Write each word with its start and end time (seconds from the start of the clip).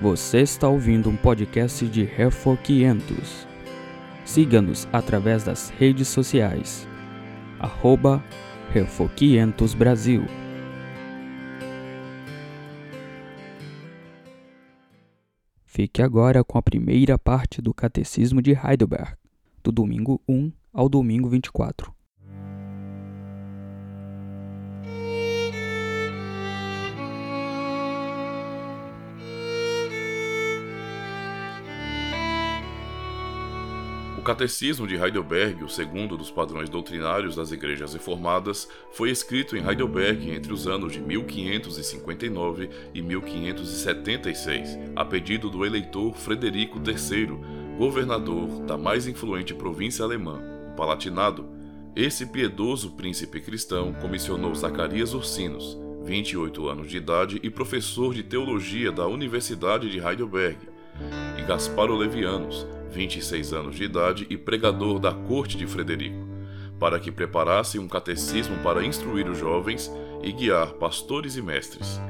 Você 0.00 0.40
está 0.40 0.66
ouvindo 0.66 1.10
um 1.10 1.16
podcast 1.16 1.86
de 1.86 2.04
Refor 2.04 2.56
500. 2.56 3.46
Siga-nos 4.24 4.88
através 4.90 5.44
das 5.44 5.68
redes 5.68 6.08
sociais. 6.08 6.88
Arroba 7.58 8.24
Refor 8.72 9.10
500 9.10 9.74
Brasil. 9.74 10.24
Fique 15.66 16.00
agora 16.00 16.42
com 16.42 16.56
a 16.56 16.62
primeira 16.62 17.18
parte 17.18 17.60
do 17.60 17.74
Catecismo 17.74 18.40
de 18.40 18.52
Heidelberg, 18.52 19.12
do 19.62 19.70
domingo 19.70 20.18
1 20.26 20.50
ao 20.72 20.88
domingo 20.88 21.28
24. 21.28 21.99
O 34.20 34.22
Catecismo 34.22 34.86
de 34.86 34.96
Heidelberg, 34.96 35.64
o 35.64 35.68
segundo 35.68 36.14
dos 36.14 36.30
padrões 36.30 36.68
doutrinários 36.68 37.36
das 37.36 37.52
igrejas 37.52 37.94
reformadas, 37.94 38.68
foi 38.92 39.08
escrito 39.08 39.56
em 39.56 39.66
Heidelberg 39.66 40.30
entre 40.30 40.52
os 40.52 40.66
anos 40.66 40.92
de 40.92 41.00
1559 41.00 42.68
e 42.92 43.00
1576, 43.00 44.78
a 44.94 45.06
pedido 45.06 45.48
do 45.48 45.64
eleitor 45.64 46.14
Frederico 46.14 46.78
III, 46.78 47.78
governador 47.78 48.60
da 48.66 48.76
mais 48.76 49.06
influente 49.06 49.54
província 49.54 50.04
alemã, 50.04 50.38
o 50.70 50.76
Palatinado. 50.76 51.48
Esse 51.96 52.26
piedoso 52.26 52.90
príncipe 52.90 53.40
cristão 53.40 53.94
comissionou 53.94 54.54
Zacarias 54.54 55.14
Ursinos, 55.14 55.78
28 56.04 56.68
anos 56.68 56.90
de 56.90 56.98
idade 56.98 57.40
e 57.42 57.48
professor 57.48 58.12
de 58.12 58.22
teologia 58.22 58.92
da 58.92 59.06
Universidade 59.06 59.88
de 59.88 59.98
Heidelberg, 59.98 60.58
e 61.38 61.42
Gaspar 61.42 61.90
Olevianos, 61.90 62.66
26 62.90 63.52
anos 63.52 63.76
de 63.76 63.84
idade 63.84 64.26
e 64.28 64.36
pregador 64.36 64.98
da 64.98 65.12
corte 65.12 65.56
de 65.56 65.66
Frederico, 65.66 66.28
para 66.78 66.98
que 66.98 67.12
preparasse 67.12 67.78
um 67.78 67.88
catecismo 67.88 68.56
para 68.58 68.84
instruir 68.84 69.28
os 69.28 69.38
jovens 69.38 69.90
e 70.22 70.32
guiar 70.32 70.72
pastores 70.74 71.36
e 71.36 71.42
mestres. 71.42 72.00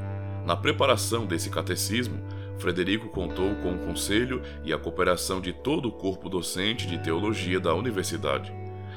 Na 0.47 0.56
preparação 0.56 1.27
desse 1.27 1.50
catecismo, 1.50 2.20
Frederico 2.59 3.09
contou 3.09 3.55
com 3.56 3.72
o 3.72 3.78
conselho 3.78 4.42
e 4.64 4.72
a 4.72 4.78
cooperação 4.78 5.41
de 5.41 5.53
todo 5.53 5.89
o 5.89 5.92
corpo 5.92 6.28
docente 6.28 6.87
de 6.87 6.98
teologia 6.98 7.59
da 7.59 7.75
universidade. 7.75 8.53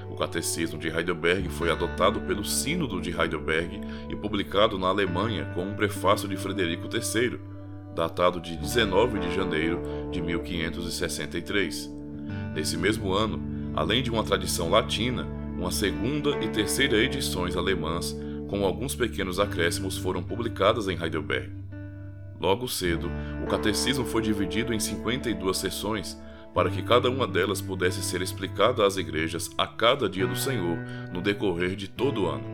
O 0.10 0.16
Catecismo 0.16 0.78
de 0.78 0.90
Heidelberg 0.90 1.50
foi 1.50 1.72
adotado 1.72 2.22
pelo 2.22 2.46
Sínodo 2.46 3.02
de 3.02 3.10
Heidelberg 3.10 3.82
e 4.10 4.16
publicado 4.16 4.78
na 4.78 4.88
Alemanha 4.88 5.52
com 5.56 5.64
um 5.64 5.74
prefácio 5.74 6.28
de 6.28 6.38
Frederico 6.38 6.88
III, 6.88 7.40
datado 7.94 8.40
de 8.40 8.56
19 8.58 9.20
de 9.20 9.34
janeiro 9.34 9.82
de 10.12 10.22
1563. 10.22 11.92
Nesse 12.54 12.78
mesmo 12.78 13.14
ano, 13.14 13.42
além 13.76 14.04
de 14.04 14.12
uma 14.12 14.24
tradição 14.24 14.70
latina, 14.70 15.28
uma 15.58 15.72
segunda 15.72 16.32
e 16.44 16.50
terceira 16.50 16.98
edições 16.98 17.56
alemãs, 17.56 18.16
com 18.50 18.66
alguns 18.66 18.96
pequenos 18.96 19.40
acréscimos, 19.40 19.98
foram 19.98 20.22
publicadas 20.22 20.88
em 20.88 21.02
Heidelberg. 21.02 21.52
Logo 22.40 22.68
cedo, 22.68 23.10
o 23.44 23.48
catecismo 23.48 24.06
foi 24.06 24.22
dividido 24.22 24.74
em 24.74 24.80
52 24.80 25.58
sessões 25.58 26.22
para 26.54 26.70
que 26.70 26.84
cada 26.84 27.10
uma 27.10 27.26
delas 27.26 27.62
pudesse 27.62 28.04
ser 28.04 28.22
explicada 28.22 28.86
às 28.86 28.98
igrejas 28.98 29.50
a 29.58 29.66
cada 29.66 30.08
dia 30.08 30.28
do 30.28 30.36
Senhor 30.36 30.78
no 31.12 31.22
decorrer 31.22 31.76
de 31.76 31.88
todo 31.88 32.24
o 32.24 32.30
ano. 32.30 32.53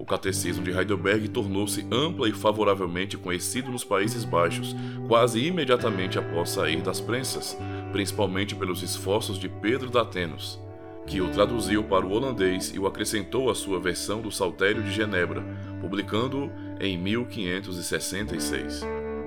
O 0.00 0.04
catecismo 0.06 0.64
de 0.64 0.70
Heidelberg 0.70 1.28
tornou-se 1.28 1.86
ampla 1.92 2.26
e 2.26 2.32
favoravelmente 2.32 3.18
conhecido 3.18 3.70
nos 3.70 3.84
Países 3.84 4.24
Baixos 4.24 4.74
quase 5.06 5.46
imediatamente 5.46 6.18
após 6.18 6.48
sair 6.48 6.80
das 6.80 7.02
prensas, 7.02 7.54
principalmente 7.92 8.54
pelos 8.54 8.82
esforços 8.82 9.38
de 9.38 9.46
Pedro 9.46 9.90
Datenos, 9.90 10.58
que 11.06 11.20
o 11.20 11.28
traduziu 11.28 11.84
para 11.84 12.06
o 12.06 12.12
holandês 12.12 12.72
e 12.74 12.78
o 12.78 12.86
acrescentou 12.86 13.50
à 13.50 13.54
sua 13.54 13.78
versão 13.78 14.22
do 14.22 14.32
Saltério 14.32 14.82
de 14.82 14.90
Genebra, 14.90 15.44
publicando-o 15.82 16.50
em 16.80 16.96
1566. 16.96 18.80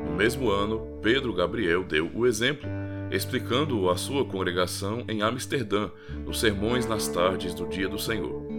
No 0.04 0.16
mesmo 0.16 0.50
ano, 0.50 0.98
Pedro 1.04 1.34
Gabriel 1.34 1.84
deu 1.84 2.10
o 2.16 2.26
exemplo, 2.26 2.68
explicando-o 3.12 3.92
à 3.92 3.96
sua 3.96 4.26
congregação 4.26 5.06
em 5.08 5.22
Amsterdã, 5.22 5.92
nos 6.26 6.40
sermões 6.40 6.88
nas 6.88 7.08
tardes 7.08 7.54
do 7.54 7.68
Dia 7.68 7.88
do 7.88 8.00
Senhor. 8.00 8.53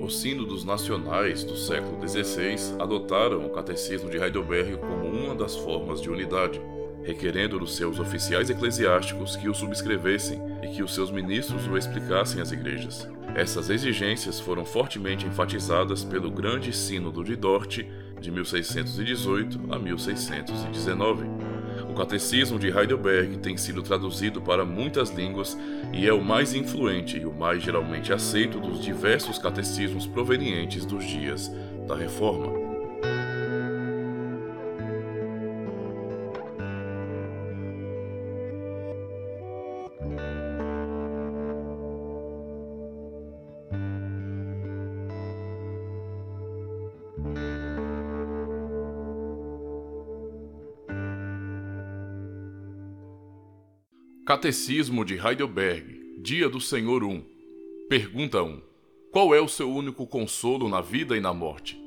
Os 0.00 0.18
sínodos 0.18 0.64
nacionais 0.64 1.44
do 1.44 1.56
século 1.56 1.96
XVI 2.08 2.56
adotaram 2.80 3.44
o 3.44 3.50
Catecismo 3.50 4.08
de 4.08 4.16
Heidelberg 4.16 4.78
como 4.78 5.06
uma 5.06 5.34
das 5.34 5.54
formas 5.54 6.00
de 6.00 6.08
unidade, 6.08 6.60
requerendo 7.02 7.58
dos 7.58 7.76
seus 7.76 8.00
oficiais 8.00 8.48
eclesiásticos 8.48 9.36
que 9.36 9.48
o 9.48 9.54
subscrevessem 9.54 10.40
e 10.62 10.68
que 10.68 10.82
os 10.82 10.94
seus 10.94 11.10
ministros 11.10 11.66
o 11.66 11.76
explicassem 11.76 12.40
às 12.40 12.50
igrejas. 12.50 13.06
Essas 13.34 13.68
exigências 13.68 14.40
foram 14.40 14.64
fortemente 14.64 15.26
enfatizadas 15.26 16.02
pelo 16.02 16.30
Grande 16.30 16.72
Sínodo 16.74 17.22
de 17.22 17.36
Dort 17.36 17.80
de 18.18 18.30
1618 18.30 19.60
a 19.70 19.78
1619. 19.78 21.59
Catecismo 22.00 22.58
de 22.58 22.68
Heidelberg 22.68 23.36
tem 23.40 23.58
sido 23.58 23.82
traduzido 23.82 24.40
para 24.40 24.64
muitas 24.64 25.10
línguas 25.10 25.54
e 25.92 26.08
é 26.08 26.12
o 26.14 26.24
mais 26.24 26.54
influente 26.54 27.18
e 27.18 27.26
o 27.26 27.30
mais 27.30 27.62
geralmente 27.62 28.10
aceito 28.10 28.58
dos 28.58 28.82
diversos 28.82 29.36
catecismos 29.36 30.06
provenientes 30.06 30.86
dos 30.86 31.04
dias 31.04 31.52
da 31.86 31.94
Reforma. 31.94 32.69
Catecismo 54.40 55.04
de 55.04 55.16
Heidelberg, 55.16 56.16
Dia 56.16 56.48
do 56.48 56.62
Senhor 56.62 57.04
1. 57.04 57.22
Pergunta 57.90 58.42
1. 58.42 58.62
Qual 59.12 59.34
é 59.34 59.40
o 59.42 59.46
seu 59.46 59.70
único 59.70 60.06
consolo 60.06 60.66
na 60.66 60.80
vida 60.80 61.14
e 61.14 61.20
na 61.20 61.34
morte? 61.34 61.78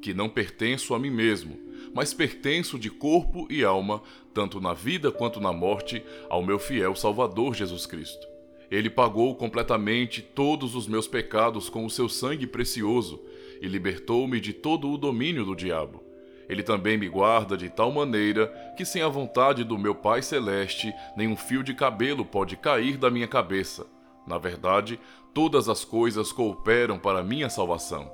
Que 0.00 0.14
não 0.14 0.26
pertenço 0.26 0.94
a 0.94 0.98
mim 0.98 1.10
mesmo, 1.10 1.58
mas 1.94 2.14
pertenço 2.14 2.78
de 2.78 2.88
corpo 2.88 3.46
e 3.50 3.62
alma, 3.62 4.02
tanto 4.32 4.62
na 4.62 4.72
vida 4.72 5.12
quanto 5.12 5.42
na 5.42 5.52
morte, 5.52 6.02
ao 6.30 6.42
meu 6.42 6.58
fiel 6.58 6.96
Salvador 6.96 7.54
Jesus 7.54 7.84
Cristo. 7.84 8.26
Ele 8.70 8.88
pagou 8.88 9.34
completamente 9.34 10.22
todos 10.22 10.74
os 10.74 10.88
meus 10.88 11.06
pecados 11.06 11.68
com 11.68 11.84
o 11.84 11.90
seu 11.90 12.08
sangue 12.08 12.46
precioso 12.46 13.20
e 13.60 13.68
libertou-me 13.68 14.40
de 14.40 14.54
todo 14.54 14.90
o 14.90 14.96
domínio 14.96 15.44
do 15.44 15.54
diabo. 15.54 16.02
Ele 16.50 16.64
também 16.64 16.98
me 16.98 17.08
guarda 17.08 17.56
de 17.56 17.68
tal 17.68 17.92
maneira 17.92 18.48
que, 18.76 18.84
sem 18.84 19.02
a 19.02 19.08
vontade 19.08 19.62
do 19.62 19.78
meu 19.78 19.94
Pai 19.94 20.20
Celeste, 20.20 20.92
nenhum 21.16 21.36
fio 21.36 21.62
de 21.62 21.72
cabelo 21.72 22.24
pode 22.24 22.56
cair 22.56 22.96
da 22.96 23.08
minha 23.08 23.28
cabeça. 23.28 23.86
Na 24.26 24.36
verdade, 24.36 24.98
todas 25.32 25.68
as 25.68 25.84
coisas 25.84 26.32
cooperam 26.32 26.98
para 26.98 27.22
minha 27.22 27.48
salvação. 27.48 28.10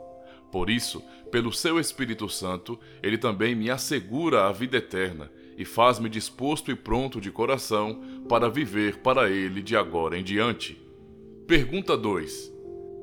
Por 0.53 0.69
isso, 0.69 1.03
pelo 1.33 1.51
seu 1.51 1.81
Espírito 1.81 2.29
Santo, 2.29 2.79
ele 3.03 3.17
também 3.17 3.55
me 3.55 3.71
assegura 3.71 4.47
a 4.47 4.53
vida 4.53 4.77
eterna 4.77 5.33
e 5.57 5.65
faz-me 5.65 6.11
disposto 6.11 6.71
e 6.71 6.75
pronto 6.75 7.23
de 7.23 7.31
coração 7.31 8.03
para 8.29 8.51
viver 8.51 8.99
para 8.99 9.31
ele 9.31 9.63
de 9.63 9.75
agora 9.75 10.19
em 10.19 10.23
diante. 10.23 10.79
Pergunta 11.47 11.97
2. 11.97 12.53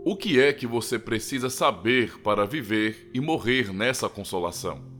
O 0.05 0.15
que 0.15 0.39
é 0.39 0.53
que 0.53 0.67
você 0.67 0.99
precisa 0.99 1.49
saber 1.49 2.19
para 2.19 2.45
viver 2.45 3.09
e 3.15 3.19
morrer 3.19 3.73
nessa 3.73 4.07
consolação? 4.07 4.92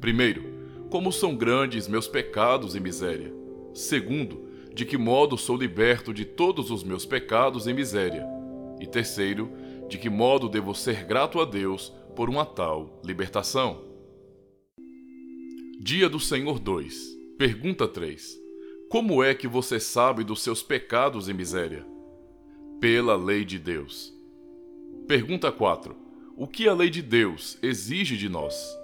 Primeiro, 0.00 0.44
como 0.90 1.12
são 1.12 1.36
grandes 1.36 1.88
meus 1.88 2.08
pecados 2.08 2.74
e 2.74 2.80
miséria. 2.80 3.32
Segundo, 3.74 4.48
de 4.74 4.84
que 4.84 4.96
modo 4.96 5.36
sou 5.36 5.56
liberto 5.56 6.14
de 6.14 6.24
todos 6.24 6.70
os 6.70 6.82
meus 6.84 7.04
pecados 7.04 7.66
e 7.66 7.72
miséria. 7.72 8.26
E 8.80 8.86
terceiro, 8.86 9.50
de 9.88 9.98
que 9.98 10.08
modo 10.08 10.48
devo 10.48 10.74
ser 10.74 11.04
grato 11.04 11.40
a 11.40 11.44
Deus 11.44 11.92
por 12.14 12.30
uma 12.30 12.46
tal 12.46 13.00
libertação. 13.04 13.84
Dia 15.80 16.08
do 16.08 16.20
Senhor 16.20 16.58
2. 16.58 17.18
Pergunta 17.38 17.88
3. 17.88 18.38
Como 18.88 19.22
é 19.22 19.34
que 19.34 19.48
você 19.48 19.78
sabe 19.78 20.24
dos 20.24 20.42
seus 20.42 20.62
pecados 20.62 21.28
e 21.28 21.34
miséria? 21.34 21.86
Pela 22.80 23.16
lei 23.16 23.44
de 23.44 23.58
Deus. 23.58 24.14
Pergunta 25.06 25.50
4. 25.50 25.96
O 26.36 26.46
que 26.46 26.68
a 26.68 26.74
lei 26.74 26.88
de 26.88 27.02
Deus 27.02 27.58
exige 27.62 28.16
de 28.16 28.28
nós? 28.28 28.77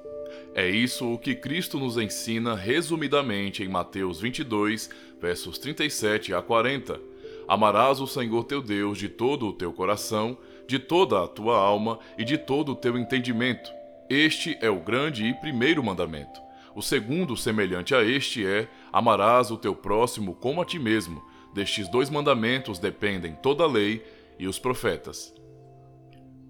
É 0.54 0.68
isso 0.70 1.12
o 1.12 1.18
que 1.18 1.34
Cristo 1.34 1.80
nos 1.80 1.98
ensina 1.98 2.54
resumidamente 2.54 3.64
em 3.64 3.68
Mateus 3.68 4.20
22, 4.20 4.88
versos 5.20 5.58
37 5.58 6.32
a 6.32 6.40
40. 6.40 7.00
Amarás 7.48 8.00
o 8.00 8.06
Senhor 8.06 8.44
teu 8.44 8.62
Deus 8.62 8.96
de 8.96 9.08
todo 9.08 9.48
o 9.48 9.52
teu 9.52 9.72
coração, 9.72 10.38
de 10.68 10.78
toda 10.78 11.24
a 11.24 11.26
tua 11.26 11.58
alma 11.58 11.98
e 12.16 12.24
de 12.24 12.38
todo 12.38 12.70
o 12.70 12.76
teu 12.76 12.96
entendimento. 12.96 13.68
Este 14.08 14.56
é 14.60 14.70
o 14.70 14.78
grande 14.78 15.24
e 15.24 15.34
primeiro 15.34 15.82
mandamento. 15.82 16.40
O 16.72 16.80
segundo, 16.80 17.36
semelhante 17.36 17.92
a 17.92 18.04
este, 18.04 18.46
é: 18.46 18.68
Amarás 18.92 19.50
o 19.50 19.56
teu 19.56 19.74
próximo 19.74 20.36
como 20.36 20.62
a 20.62 20.64
ti 20.64 20.78
mesmo. 20.78 21.20
Destes 21.52 21.88
dois 21.88 22.08
mandamentos 22.08 22.78
dependem 22.78 23.34
toda 23.42 23.64
a 23.64 23.68
lei 23.68 24.04
e 24.38 24.46
os 24.46 24.60
profetas. 24.60 25.34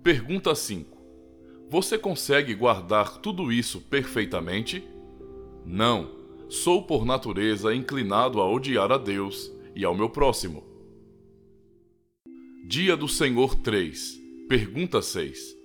Pergunta 0.03 0.55
5. 0.55 0.94
Você 1.71 1.99
consegue 1.99 2.55
guardar 2.55 3.19
tudo 3.19 3.53
isso 3.53 3.81
perfeitamente? 3.81 4.87
Não. 5.65 6.11
Sou 6.49 6.83
por 6.83 7.05
natureza 7.05 7.75
inclinado 7.75 8.41
a 8.41 8.49
odiar 8.49 8.93
a 8.93 8.99
Deus 8.99 9.51
e 9.75 9.85
ao 9.85 9.95
meu 9.95 10.09
próximo. 10.09 10.63
Dia 12.67 12.97
do 12.97 13.09
Senhor 13.09 13.57
3. 13.57 14.21
Pergunta 14.49 15.03
6. 15.03 15.57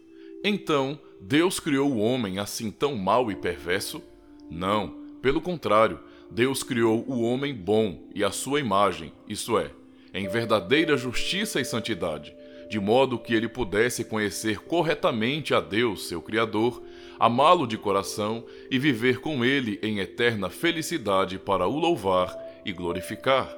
Então, 0.43 0.99
Deus 1.19 1.59
criou 1.59 1.91
o 1.91 1.99
homem 1.99 2.39
assim 2.39 2.71
tão 2.71 2.95
mau 2.95 3.29
e 3.29 3.35
perverso? 3.35 4.01
Não, 4.49 5.05
pelo 5.21 5.41
contrário, 5.41 5.99
Deus 6.31 6.63
criou 6.63 7.03
o 7.07 7.21
homem 7.21 7.53
bom 7.53 8.07
e 8.15 8.23
a 8.23 8.31
sua 8.31 8.59
imagem, 8.59 9.11
isso 9.27 9.57
é, 9.57 9.71
em 10.13 10.27
verdadeira 10.27 10.95
justiça 10.95 11.59
e 11.59 11.65
santidade, 11.65 12.33
de 12.69 12.79
modo 12.79 13.17
que 13.17 13.33
ele 13.33 13.49
pudesse 13.49 14.05
conhecer 14.05 14.59
corretamente 14.59 15.53
a 15.53 15.59
Deus, 15.59 16.07
seu 16.07 16.21
Criador, 16.21 16.81
amá-lo 17.19 17.65
de 17.65 17.77
coração 17.77 18.45
e 18.69 18.77
viver 18.77 19.19
com 19.19 19.43
ele 19.43 19.79
em 19.81 19.99
eterna 19.99 20.49
felicidade 20.49 21.39
para 21.39 21.67
o 21.67 21.77
louvar 21.77 22.33
e 22.63 22.71
glorificar. 22.71 23.49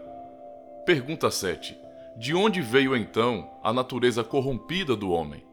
Pergunta 0.86 1.30
7. 1.30 1.78
De 2.18 2.34
onde 2.34 2.62
veio 2.62 2.96
então 2.96 3.50
a 3.64 3.74
natureza 3.74 4.24
corrompida 4.24 4.96
do 4.96 5.12
homem? 5.12 5.44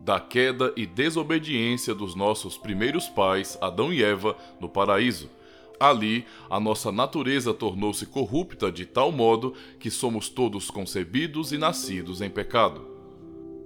Da 0.00 0.18
queda 0.18 0.72
e 0.76 0.86
desobediência 0.86 1.94
dos 1.94 2.14
nossos 2.14 2.56
primeiros 2.58 3.08
pais, 3.08 3.56
Adão 3.60 3.92
e 3.92 4.02
Eva, 4.02 4.36
no 4.58 4.68
paraíso 4.68 5.30
Ali, 5.78 6.24
a 6.48 6.60
nossa 6.60 6.92
natureza 6.92 7.52
tornou-se 7.52 8.06
corrupta 8.06 8.70
de 8.70 8.86
tal 8.86 9.10
modo 9.10 9.54
que 9.78 9.90
somos 9.90 10.28
todos 10.28 10.70
concebidos 10.70 11.52
e 11.52 11.58
nascidos 11.58 12.20
em 12.20 12.30
pecado. 12.30 12.93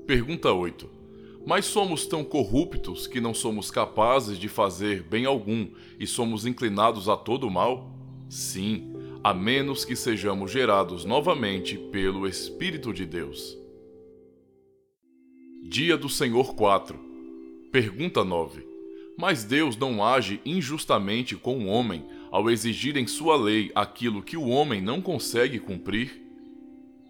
Pergunta 0.09 0.51
8. 0.51 0.89
Mas 1.47 1.67
somos 1.67 2.07
tão 2.07 2.25
corruptos 2.25 3.07
que 3.07 3.21
não 3.21 3.35
somos 3.35 3.71
capazes 3.71 4.39
de 4.39 4.49
fazer 4.49 5.03
bem 5.03 5.27
algum 5.27 5.69
e 6.01 6.07
somos 6.07 6.47
inclinados 6.47 7.11
a 7.11 7.15
todo 7.15 7.51
mal? 7.51 7.95
Sim, 8.27 8.95
a 9.23 9.35
menos 9.35 9.85
que 9.85 9.95
sejamos 9.95 10.51
gerados 10.51 11.05
novamente 11.05 11.77
pelo 11.77 12.27
Espírito 12.27 12.91
de 12.95 13.05
Deus. 13.05 13.55
Dia 15.63 15.99
do 15.99 16.09
Senhor 16.09 16.55
4. 16.55 16.99
Pergunta 17.71 18.25
9. 18.25 18.67
Mas 19.15 19.45
Deus 19.45 19.77
não 19.77 20.03
age 20.03 20.41
injustamente 20.43 21.37
com 21.37 21.59
o 21.59 21.67
homem 21.67 22.03
ao 22.31 22.49
exigir 22.49 22.97
em 22.97 23.07
sua 23.07 23.37
lei 23.37 23.71
aquilo 23.75 24.23
que 24.23 24.39
o 24.39 24.49
homem 24.49 24.81
não 24.81 25.03
consegue 25.03 25.59
cumprir? 25.59 26.19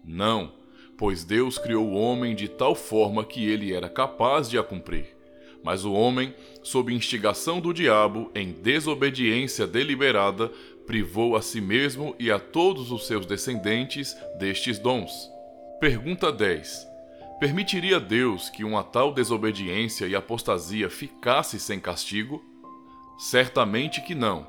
Não, 0.03 0.58
pois 0.99 1.23
Deus 1.23 1.57
criou 1.57 1.87
o 1.87 1.93
homem 1.93 2.35
de 2.35 2.49
tal 2.49 2.75
forma 2.75 3.23
que 3.23 3.49
ele 3.49 3.73
era 3.73 3.87
capaz 3.87 4.49
de 4.49 4.57
a 4.57 4.63
cumprir. 4.63 5.15
Mas 5.63 5.85
o 5.85 5.93
homem, 5.93 6.35
sob 6.61 6.93
instigação 6.93 7.61
do 7.61 7.73
diabo, 7.73 8.29
em 8.35 8.51
desobediência 8.51 9.65
deliberada, 9.65 10.51
privou 10.85 11.37
a 11.37 11.41
si 11.41 11.61
mesmo 11.61 12.13
e 12.19 12.29
a 12.29 12.37
todos 12.37 12.91
os 12.91 13.07
seus 13.07 13.25
descendentes 13.25 14.13
destes 14.37 14.77
dons. 14.77 15.31
Pergunta 15.79 16.33
10. 16.33 16.85
Permitiria 17.39 17.97
Deus 17.97 18.49
que 18.49 18.65
uma 18.65 18.83
tal 18.83 19.13
desobediência 19.13 20.05
e 20.05 20.13
apostasia 20.17 20.89
ficasse 20.89 21.61
sem 21.61 21.79
castigo? 21.79 22.43
Certamente 23.17 24.01
que 24.01 24.13
não, 24.13 24.45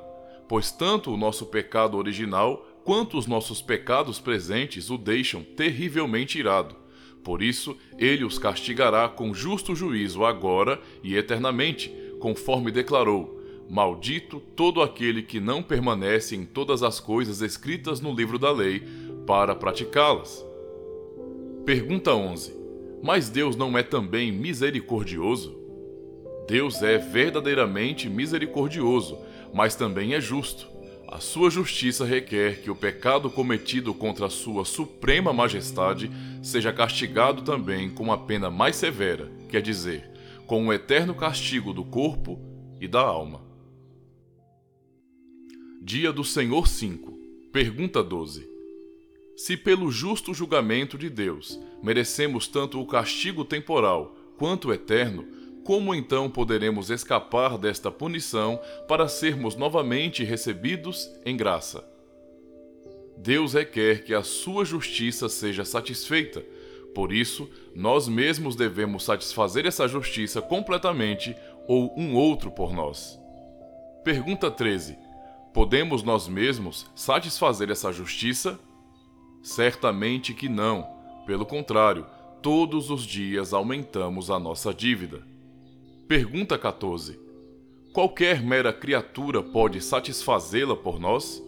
pois 0.49 0.73
tanto 0.73 1.15
o 1.15 1.17
nosso 1.17 1.47
pecado 1.47 1.97
original 1.97 2.67
quanto 2.85 3.19
os 3.19 3.27
nossos 3.27 3.61
pecados 3.61 4.19
presentes 4.19 4.91
o 4.91 4.99
deixam 4.99 5.43
terrivelmente 5.43 6.39
irado. 6.39 6.77
Por 7.23 7.43
isso, 7.43 7.77
ele 7.99 8.25
os 8.25 8.39
castigará 8.39 9.09
com 9.09 9.35
justo 9.35 9.75
juízo 9.75 10.25
agora 10.25 10.81
e 11.03 11.17
eternamente, 11.17 11.93
conforme 12.19 12.71
declarou: 12.71 13.41
Maldito 13.69 14.41
todo 14.57 14.83
aquele 14.83 15.23
que 15.23 15.39
não 15.39 15.63
permanece 15.63 16.35
em 16.35 16.45
todas 16.45 16.83
as 16.83 16.99
coisas 16.99 17.41
escritas 17.43 18.01
no 18.01 18.15
livro 18.15 18.39
da 18.39 18.51
lei 18.51 18.83
para 19.27 19.55
praticá-las. 19.55 20.45
Pergunta 21.65 22.15
11. 22.15 22.59
Mas 23.03 23.29
Deus 23.29 23.57
não 23.57 23.77
é 23.77 23.83
também 23.83 24.33
misericordioso? 24.33 25.57
Deus 26.49 26.83
é 26.83 26.99
verdadeiramente 26.99 28.09
misericordioso, 28.09 29.19
mas 29.55 29.75
também 29.75 30.15
é 30.15 30.21
justo. 30.21 30.70
A 31.11 31.19
sua 31.19 31.51
justiça 31.51 32.05
requer 32.05 32.63
que 32.63 32.71
o 32.71 32.77
pecado 32.77 33.29
cometido 33.29 33.93
contra 33.93 34.27
a 34.27 34.31
sua 34.31 34.65
suprema 34.65 35.33
majestade 35.33 36.09
seja 36.41 36.73
castigado 36.73 37.43
também 37.43 37.91
com 37.91 38.05
uma 38.05 38.17
pena 38.17 38.49
mais 38.49 38.77
severa, 38.77 39.29
quer 39.49 39.61
dizer, 39.61 40.09
com 40.47 40.63
o 40.63 40.67
um 40.67 40.73
eterno 40.73 41.13
castigo 41.13 41.73
do 41.73 41.85
corpo 41.85 42.39
e 42.81 42.87
da 42.87 43.01
alma. 43.01 43.43
Dia 45.83 46.13
do 46.13 46.23
Senhor 46.23 46.69
5. 46.69 47.13
Pergunta 47.53 48.05
12. 48.05 48.49
Se 49.37 49.57
pelo 49.57 49.91
justo 49.91 50.33
julgamento 50.33 50.97
de 50.97 51.11
Deus 51.11 51.59
merecemos 51.83 52.47
tanto 52.47 52.81
o 52.81 52.87
castigo 52.87 53.45
temporal 53.45 54.15
quanto 54.39 54.69
o 54.69 54.73
eterno, 54.73 55.27
como 55.65 55.95
então 55.95 56.31
poderemos 56.31 56.91
escapar 56.91 57.59
desta 57.59 57.91
punição 57.91 58.61
para 58.89 59.09
sermos 59.09 59.57
novamente 59.57 60.25
recebidos 60.25 61.11
em 61.25 61.37
graça? 61.37 61.85
Deus 63.17 63.53
requer 63.53 64.03
que 64.05 64.15
a 64.15 64.23
sua 64.23 64.65
justiça 64.65 65.29
seja 65.29 65.65
satisfeita. 65.65 66.43
Por 66.95 67.13
isso, 67.13 67.49
nós 67.75 68.09
mesmos 68.09 68.57
devemos 68.57 69.05
satisfazer 69.05 69.67
essa 69.67 69.87
justiça 69.87 70.41
completamente 70.41 71.37
ou 71.69 71.95
um 71.97 72.15
outro 72.15 72.51
por 72.51 72.73
nós. 72.73 73.21
Pergunta 74.03 74.51
13. 74.51 74.97
Podemos 75.53 76.03
nós 76.03 76.27
mesmos 76.27 76.91
satisfazer 76.95 77.71
essa 77.71 77.93
justiça? 77.93 78.59
Certamente 79.43 80.33
que 80.33 80.49
não. 80.49 80.89
Pelo 81.27 81.45
contrário, 81.45 82.07
todos 82.41 82.91
os 82.91 83.03
dias 83.03 83.53
aumentamos 83.53 84.31
a 84.31 84.39
nossa 84.39 84.73
dívida. 84.73 85.30
Pergunta 86.11 86.59
14. 86.59 87.21
Qualquer 87.93 88.43
mera 88.43 88.73
criatura 88.73 89.45
pode 89.45 89.81
satisfazê-la 89.81 90.75
por 90.75 90.99
nós? 90.99 91.41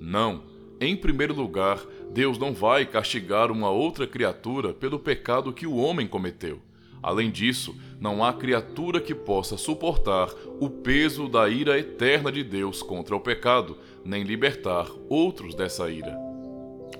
Não. 0.00 0.42
Em 0.80 0.96
primeiro 0.96 1.32
lugar, 1.32 1.78
Deus 2.12 2.36
não 2.36 2.52
vai 2.52 2.84
castigar 2.84 3.52
uma 3.52 3.70
outra 3.70 4.04
criatura 4.04 4.74
pelo 4.74 4.98
pecado 4.98 5.52
que 5.52 5.68
o 5.68 5.76
homem 5.76 6.08
cometeu. 6.08 6.58
Além 7.00 7.30
disso, 7.30 7.76
não 8.00 8.24
há 8.24 8.32
criatura 8.32 9.00
que 9.00 9.14
possa 9.14 9.56
suportar 9.56 10.34
o 10.58 10.68
peso 10.68 11.28
da 11.28 11.48
ira 11.48 11.78
eterna 11.78 12.32
de 12.32 12.42
Deus 12.42 12.82
contra 12.82 13.14
o 13.14 13.20
pecado, 13.20 13.78
nem 14.04 14.24
libertar 14.24 14.90
outros 15.08 15.54
dessa 15.54 15.88
ira. 15.88 16.18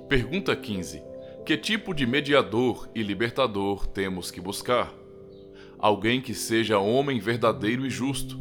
Pergunta 0.08 0.54
15. 0.54 1.02
Que 1.44 1.56
tipo 1.56 1.92
de 1.92 2.06
mediador 2.06 2.88
e 2.94 3.02
libertador 3.02 3.88
temos 3.88 4.30
que 4.30 4.40
buscar? 4.40 5.01
Alguém 5.82 6.20
que 6.20 6.32
seja 6.32 6.78
homem 6.78 7.18
verdadeiro 7.18 7.84
e 7.84 7.90
justo, 7.90 8.40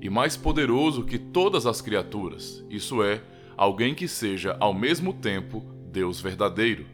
e 0.00 0.08
mais 0.08 0.36
poderoso 0.36 1.04
que 1.04 1.18
todas 1.18 1.66
as 1.66 1.80
criaturas, 1.80 2.64
isso 2.68 3.02
é, 3.02 3.22
alguém 3.56 3.94
que 3.94 4.06
seja 4.06 4.56
ao 4.60 4.74
mesmo 4.74 5.12
tempo 5.12 5.64
Deus 5.90 6.20
verdadeiro. 6.20 6.86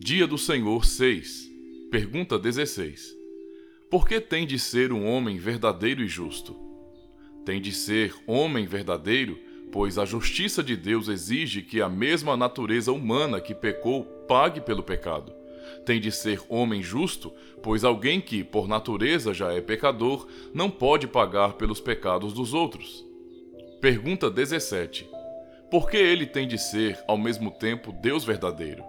Dia 0.00 0.26
do 0.26 0.38
Senhor 0.38 0.84
6. 0.84 1.48
Pergunta 1.90 2.38
16. 2.38 3.14
Por 3.90 4.08
que 4.08 4.20
tem 4.20 4.46
de 4.46 4.58
ser 4.58 4.90
um 4.90 5.06
homem 5.06 5.36
verdadeiro 5.36 6.02
e 6.02 6.08
justo? 6.08 6.56
Tem 7.44 7.60
de 7.60 7.72
ser 7.72 8.14
homem 8.26 8.66
verdadeiro 8.66 9.38
pois 9.74 9.98
a 9.98 10.04
justiça 10.04 10.62
de 10.62 10.76
Deus 10.76 11.08
exige 11.08 11.60
que 11.60 11.82
a 11.82 11.88
mesma 11.88 12.36
natureza 12.36 12.92
humana 12.92 13.40
que 13.40 13.52
pecou 13.52 14.04
pague 14.28 14.60
pelo 14.60 14.84
pecado. 14.84 15.32
Tem 15.84 16.00
de 16.00 16.10
ser 16.10 16.40
homem 16.48 16.82
justo, 16.82 17.32
pois 17.62 17.84
alguém 17.84 18.20
que, 18.20 18.44
por 18.44 18.68
natureza, 18.68 19.32
já 19.32 19.52
é 19.52 19.60
pecador, 19.60 20.26
não 20.52 20.70
pode 20.70 21.06
pagar 21.06 21.54
pelos 21.54 21.80
pecados 21.80 22.32
dos 22.32 22.54
outros. 22.54 23.04
Pergunta 23.80 24.30
17. 24.30 25.08
Por 25.70 25.90
que 25.90 25.96
ele 25.96 26.26
tem 26.26 26.46
de 26.46 26.58
ser, 26.58 27.02
ao 27.08 27.18
mesmo 27.18 27.50
tempo, 27.50 27.92
Deus 27.92 28.24
verdadeiro? 28.24 28.84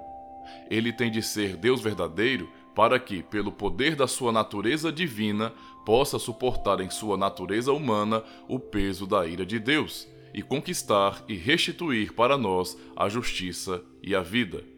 Ele 0.70 0.94
tem 0.94 1.12
de 1.12 1.22
ser 1.22 1.58
Deus 1.58 1.82
verdadeiro 1.82 2.50
para 2.75 3.00
que, 3.00 3.24
pelo 3.24 3.51
poder 3.51 3.96
da 3.96 4.08
sua 4.08 4.32
natureza 4.32 4.92
divina, 4.92 5.54
possa 5.86 6.20
suportar 6.20 6.82
em 6.82 6.89
sua 6.89 7.18
natureza 7.18 7.72
humana 7.72 8.24
o 8.48 8.60
peso 8.60 9.08
da 9.08 9.25
ira 9.25 9.46
de 9.46 9.60
Deus 9.60 10.08
e 10.34 10.42
conquistar 10.42 11.24
e 11.27 11.36
restituir 11.36 12.13
para 12.13 12.38
nós 12.38 12.77
a 12.96 13.08
justiça 13.08 13.82
e 14.04 14.13
a 14.13 14.22
vida. 14.22 14.75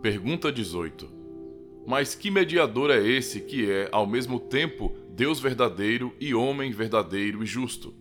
Pergunta 0.00 0.52
18. 0.52 1.10
Mas 1.84 2.14
que 2.14 2.30
mediador 2.30 2.88
é 2.88 3.04
esse 3.04 3.40
que 3.40 3.68
é, 3.68 3.88
ao 3.90 4.06
mesmo 4.06 4.38
tempo, 4.38 4.96
Deus 5.10 5.40
verdadeiro 5.40 6.14
e 6.20 6.32
homem 6.32 6.70
verdadeiro 6.70 7.42
e 7.42 7.46
justo, 7.46 7.92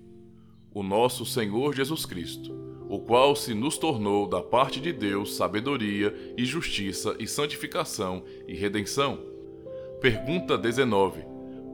o 0.71 0.83
nosso 0.83 1.25
Senhor 1.25 1.73
Jesus 1.73 2.05
Cristo, 2.05 2.53
o 2.87 2.99
qual 2.99 3.35
se 3.35 3.55
nos 3.55 3.79
tornou 3.79 4.27
da 4.27 4.43
parte 4.43 4.79
de 4.79 4.93
Deus 4.93 5.35
sabedoria 5.35 6.13
e 6.37 6.45
justiça 6.45 7.15
e 7.17 7.25
santificação 7.25 8.23
e 8.47 8.53
redenção. 8.53 9.17
Pergunta 9.99 10.55
19. 10.55 11.23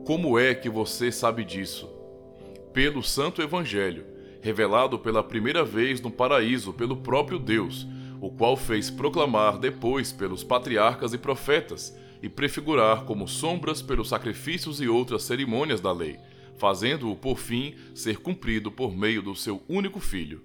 Como 0.06 0.40
é 0.40 0.56
que 0.56 0.70
você 0.70 1.12
sabe 1.12 1.44
disso? 1.44 1.90
Pelo 2.72 3.04
Santo 3.04 3.42
Evangelho, 3.42 4.06
revelado 4.42 4.98
pela 4.98 5.22
primeira 5.22 5.66
vez 5.66 6.00
no 6.00 6.10
paraíso 6.10 6.72
pelo 6.72 6.96
próprio 6.96 7.38
Deus, 7.38 7.86
o 8.24 8.32
qual 8.32 8.56
fez 8.56 8.90
proclamar 8.90 9.60
depois 9.60 10.14
pelos 10.14 10.46
patriarcas 10.46 11.14
e 11.14 11.18
profetas, 11.18 11.94
e 12.22 12.30
prefigurar 12.30 13.04
como 13.04 13.28
sombras 13.28 13.82
pelos 13.82 14.08
sacrifícios 14.08 14.80
e 14.80 14.88
outras 14.88 15.24
cerimônias 15.24 15.82
da 15.82 15.92
lei, 15.92 16.18
fazendo-o 16.58 17.18
por 17.18 17.38
fim 17.38 17.76
ser 17.94 18.20
cumprido 18.20 18.72
por 18.72 18.96
meio 18.96 19.22
do 19.22 19.36
seu 19.36 19.62
único 19.68 20.00
filho. 20.00 20.42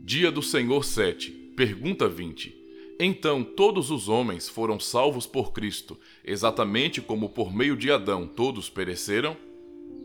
Dia 0.00 0.30
do 0.30 0.40
Senhor 0.40 0.84
7, 0.84 1.32
pergunta 1.56 2.08
20. 2.08 2.56
Então 3.00 3.42
todos 3.42 3.90
os 3.90 4.08
homens 4.08 4.48
foram 4.48 4.78
salvos 4.78 5.26
por 5.26 5.52
Cristo, 5.52 5.98
exatamente 6.24 7.00
como 7.00 7.30
por 7.30 7.52
meio 7.52 7.76
de 7.76 7.90
Adão 7.90 8.24
todos 8.24 8.70
pereceram? 8.70 9.36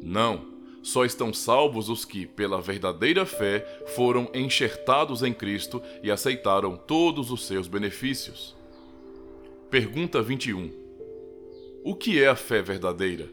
Não 0.01 0.56
só 0.87 1.03
estão 1.03 1.33
salvos 1.33 1.89
os 1.89 2.05
que, 2.05 2.25
pela 2.25 2.61
verdadeira 2.61 3.25
fé, 3.25 3.59
foram 3.87 4.29
enxertados 4.33 5.21
em 5.21 5.33
Cristo 5.33 5.81
e 6.01 6.09
aceitaram 6.09 6.77
todos 6.77 7.29
os 7.29 7.45
seus 7.45 7.67
benefícios. 7.67 8.55
Pergunta 9.69 10.21
21. 10.21 10.71
O 11.83 11.93
que 11.93 12.23
é 12.23 12.29
a 12.29 12.37
fé 12.37 12.61
verdadeira? 12.61 13.29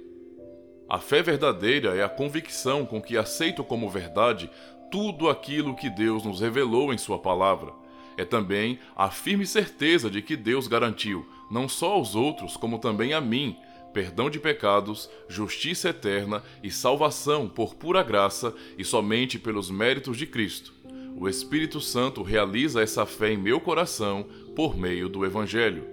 A 0.89 0.99
fé 0.99 1.23
verdadeira 1.23 1.95
é 1.95 2.03
a 2.03 2.09
convicção 2.09 2.85
com 2.85 3.01
que 3.01 3.17
aceito 3.17 3.63
como 3.63 3.89
verdade 3.89 4.51
tudo 4.91 5.31
aquilo 5.31 5.77
que 5.77 5.89
Deus 5.89 6.25
nos 6.25 6.41
revelou 6.41 6.93
em 6.93 6.99
Sua 6.99 7.21
palavra. 7.21 7.73
É 8.17 8.25
também 8.25 8.81
a 8.97 9.11
firme 9.11 9.47
certeza 9.47 10.11
de 10.11 10.21
que 10.21 10.37
Deus 10.37 10.67
garantiu, 10.67 11.25
não 11.49 11.69
só 11.69 11.93
aos 11.93 12.17
outros, 12.17 12.57
como 12.57 12.81
também 12.81 13.13
a 13.13 13.21
mim, 13.21 13.57
perdão 13.95 14.29
de 14.29 14.41
pecados, 14.41 15.09
justiça 15.29 15.91
eterna 15.91 16.43
e 16.63 16.71
salvação 16.71 17.49
por 17.49 17.77
pura 17.77 18.03
graça 18.03 18.53
e 18.77 18.85
somente 18.85 19.39
pelos 19.39 19.71
méritos 19.71 20.19
de 20.19 20.27
Cristo. 20.27 20.75
O 21.17 21.29
Espírito 21.29 21.81
Santo 21.81 22.23
realiza 22.23 22.83
essa 22.83 23.07
fé 23.07 23.33
em 23.33 23.39
meu 23.39 23.61
coração 23.61 24.27
por 24.57 24.77
meio 24.77 25.09
do 25.09 25.25
Evangelho. 25.25 25.85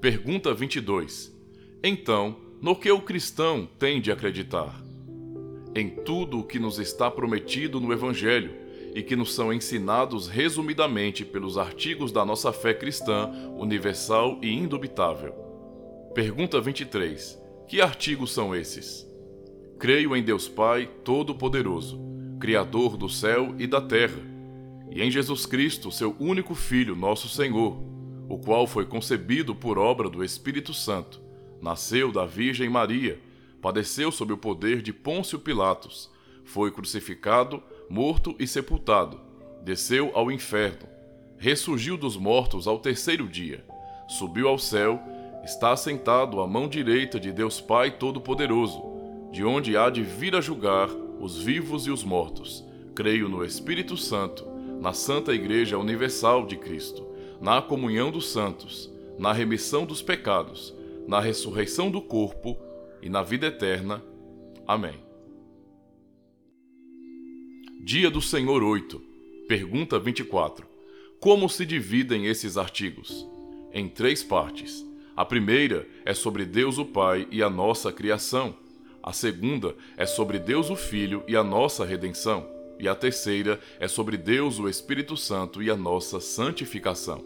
Pergunta 0.00 0.54
22. 0.54 1.30
Então, 1.84 2.36
no 2.62 2.74
que 2.74 2.90
o 2.90 3.02
cristão 3.02 3.68
tem 3.78 4.00
de 4.00 4.10
acreditar? 4.10 4.82
Em 5.74 5.90
tudo 5.90 6.40
o 6.40 6.44
que 6.44 6.58
nos 6.58 6.78
está 6.78 7.10
prometido 7.10 7.78
no 7.78 7.92
Evangelho 7.92 8.52
e 8.94 9.02
que 9.02 9.14
nos 9.14 9.34
são 9.34 9.52
ensinados 9.52 10.28
resumidamente 10.28 11.26
pelos 11.26 11.58
artigos 11.58 12.10
da 12.10 12.24
nossa 12.24 12.54
fé 12.54 12.72
cristã 12.72 13.30
universal 13.58 14.38
e 14.40 14.50
indubitável. 14.50 15.47
Pergunta 16.18 16.60
23. 16.60 17.40
Que 17.68 17.80
artigos 17.80 18.32
são 18.32 18.52
esses? 18.52 19.08
Creio 19.78 20.16
em 20.16 20.22
Deus 20.24 20.48
Pai 20.48 20.90
Todo-Poderoso, 21.04 22.00
Criador 22.40 22.96
do 22.96 23.08
céu 23.08 23.54
e 23.56 23.68
da 23.68 23.80
terra, 23.80 24.20
e 24.90 25.00
em 25.00 25.12
Jesus 25.12 25.46
Cristo, 25.46 25.92
seu 25.92 26.16
único 26.18 26.56
Filho, 26.56 26.96
nosso 26.96 27.28
Senhor, 27.28 27.80
o 28.28 28.36
qual 28.36 28.66
foi 28.66 28.84
concebido 28.84 29.54
por 29.54 29.78
obra 29.78 30.10
do 30.10 30.24
Espírito 30.24 30.74
Santo, 30.74 31.22
nasceu 31.62 32.10
da 32.10 32.26
Virgem 32.26 32.68
Maria, 32.68 33.20
padeceu 33.62 34.10
sob 34.10 34.32
o 34.32 34.36
poder 34.36 34.82
de 34.82 34.92
Pôncio 34.92 35.38
Pilatos, 35.38 36.10
foi 36.44 36.72
crucificado, 36.72 37.62
morto 37.88 38.34
e 38.40 38.46
sepultado, 38.48 39.20
desceu 39.62 40.10
ao 40.14 40.32
inferno, 40.32 40.88
ressurgiu 41.36 41.96
dos 41.96 42.16
mortos 42.16 42.66
ao 42.66 42.80
terceiro 42.80 43.28
dia, 43.28 43.64
subiu 44.08 44.48
ao 44.48 44.58
céu 44.58 45.00
está 45.44 45.72
assentado 45.72 46.40
à 46.40 46.46
mão 46.46 46.68
direita 46.68 47.18
de 47.18 47.32
Deus 47.32 47.60
Pai 47.60 47.90
Todo-Poderoso, 47.90 48.82
de 49.32 49.44
onde 49.44 49.76
há 49.76 49.90
de 49.90 50.02
vir 50.02 50.34
a 50.34 50.40
julgar 50.40 50.88
os 51.20 51.38
vivos 51.38 51.86
e 51.86 51.90
os 51.90 52.04
mortos. 52.04 52.64
Creio 52.94 53.28
no 53.28 53.44
Espírito 53.44 53.96
Santo, 53.96 54.46
na 54.80 54.92
Santa 54.92 55.32
Igreja 55.32 55.78
Universal 55.78 56.46
de 56.46 56.56
Cristo, 56.56 57.06
na 57.40 57.62
comunhão 57.62 58.10
dos 58.10 58.28
santos, 58.28 58.90
na 59.18 59.32
remissão 59.32 59.84
dos 59.84 60.02
pecados, 60.02 60.74
na 61.06 61.20
ressurreição 61.20 61.90
do 61.90 62.00
corpo 62.00 62.56
e 63.02 63.08
na 63.08 63.22
vida 63.22 63.46
eterna. 63.46 64.02
Amém. 64.66 64.94
Dia 67.84 68.10
do 68.10 68.20
Senhor 68.20 68.62
8. 68.62 69.00
Pergunta 69.48 69.98
24. 69.98 70.66
Como 71.20 71.48
se 71.48 71.64
dividem 71.64 72.26
esses 72.26 72.56
artigos? 72.56 73.26
Em 73.72 73.88
três 73.88 74.22
partes. 74.22 74.87
A 75.18 75.24
primeira 75.24 75.84
é 76.04 76.14
sobre 76.14 76.44
Deus 76.44 76.78
o 76.78 76.84
Pai 76.84 77.26
e 77.32 77.42
a 77.42 77.50
nossa 77.50 77.90
criação. 77.90 78.54
A 79.02 79.12
segunda 79.12 79.74
é 79.96 80.06
sobre 80.06 80.38
Deus 80.38 80.70
o 80.70 80.76
Filho 80.76 81.24
e 81.26 81.34
a 81.34 81.42
nossa 81.42 81.84
redenção. 81.84 82.48
E 82.78 82.86
a 82.86 82.94
terceira 82.94 83.58
é 83.80 83.88
sobre 83.88 84.16
Deus 84.16 84.60
o 84.60 84.68
Espírito 84.68 85.16
Santo 85.16 85.60
e 85.60 85.72
a 85.72 85.76
nossa 85.76 86.20
santificação. 86.20 87.24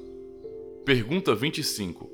Pergunta 0.87 1.35
25. 1.35 2.11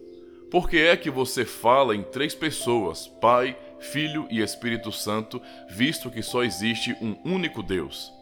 Por 0.51 0.69
que 0.69 0.79
é 0.79 0.97
que 0.97 1.11
você 1.11 1.45
fala 1.45 1.95
em 1.95 2.03
três 2.03 2.35
pessoas, 2.35 3.07
Pai, 3.21 3.57
Filho 3.79 4.27
e 4.33 4.41
Espírito 4.41 4.91
Santo, 4.91 5.41
visto 5.71 6.11
que 6.11 6.23
só 6.23 6.43
existe 6.43 6.93
um 7.01 7.17
único 7.25 7.63
Deus? 7.63 8.18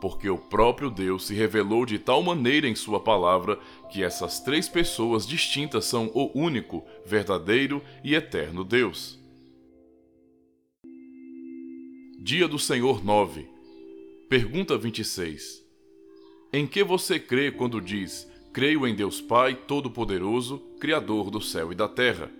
Porque 0.00 0.28
o 0.28 0.38
próprio 0.38 0.90
Deus 0.90 1.26
se 1.26 1.34
revelou 1.34 1.86
de 1.86 1.98
tal 1.98 2.22
maneira 2.22 2.68
em 2.68 2.74
Sua 2.74 3.00
palavra 3.00 3.58
que 3.90 4.02
essas 4.02 4.40
três 4.40 4.68
pessoas 4.68 5.26
distintas 5.26 5.84
são 5.84 6.10
o 6.14 6.30
único, 6.38 6.84
verdadeiro 7.04 7.82
e 8.04 8.14
eterno 8.14 8.64
Deus. 8.64 9.18
Dia 12.18 12.48
do 12.48 12.58
Senhor 12.58 13.04
9 13.04 13.48
Pergunta 14.28 14.76
26 14.76 15.64
Em 16.52 16.66
que 16.66 16.82
você 16.82 17.20
crê 17.20 17.52
quando 17.52 17.80
diz: 17.80 18.28
Creio 18.52 18.86
em 18.86 18.94
Deus 18.94 19.20
Pai 19.20 19.54
Todo-Poderoso, 19.54 20.58
Criador 20.80 21.30
do 21.30 21.40
céu 21.40 21.70
e 21.70 21.74
da 21.74 21.86
terra? 21.86 22.30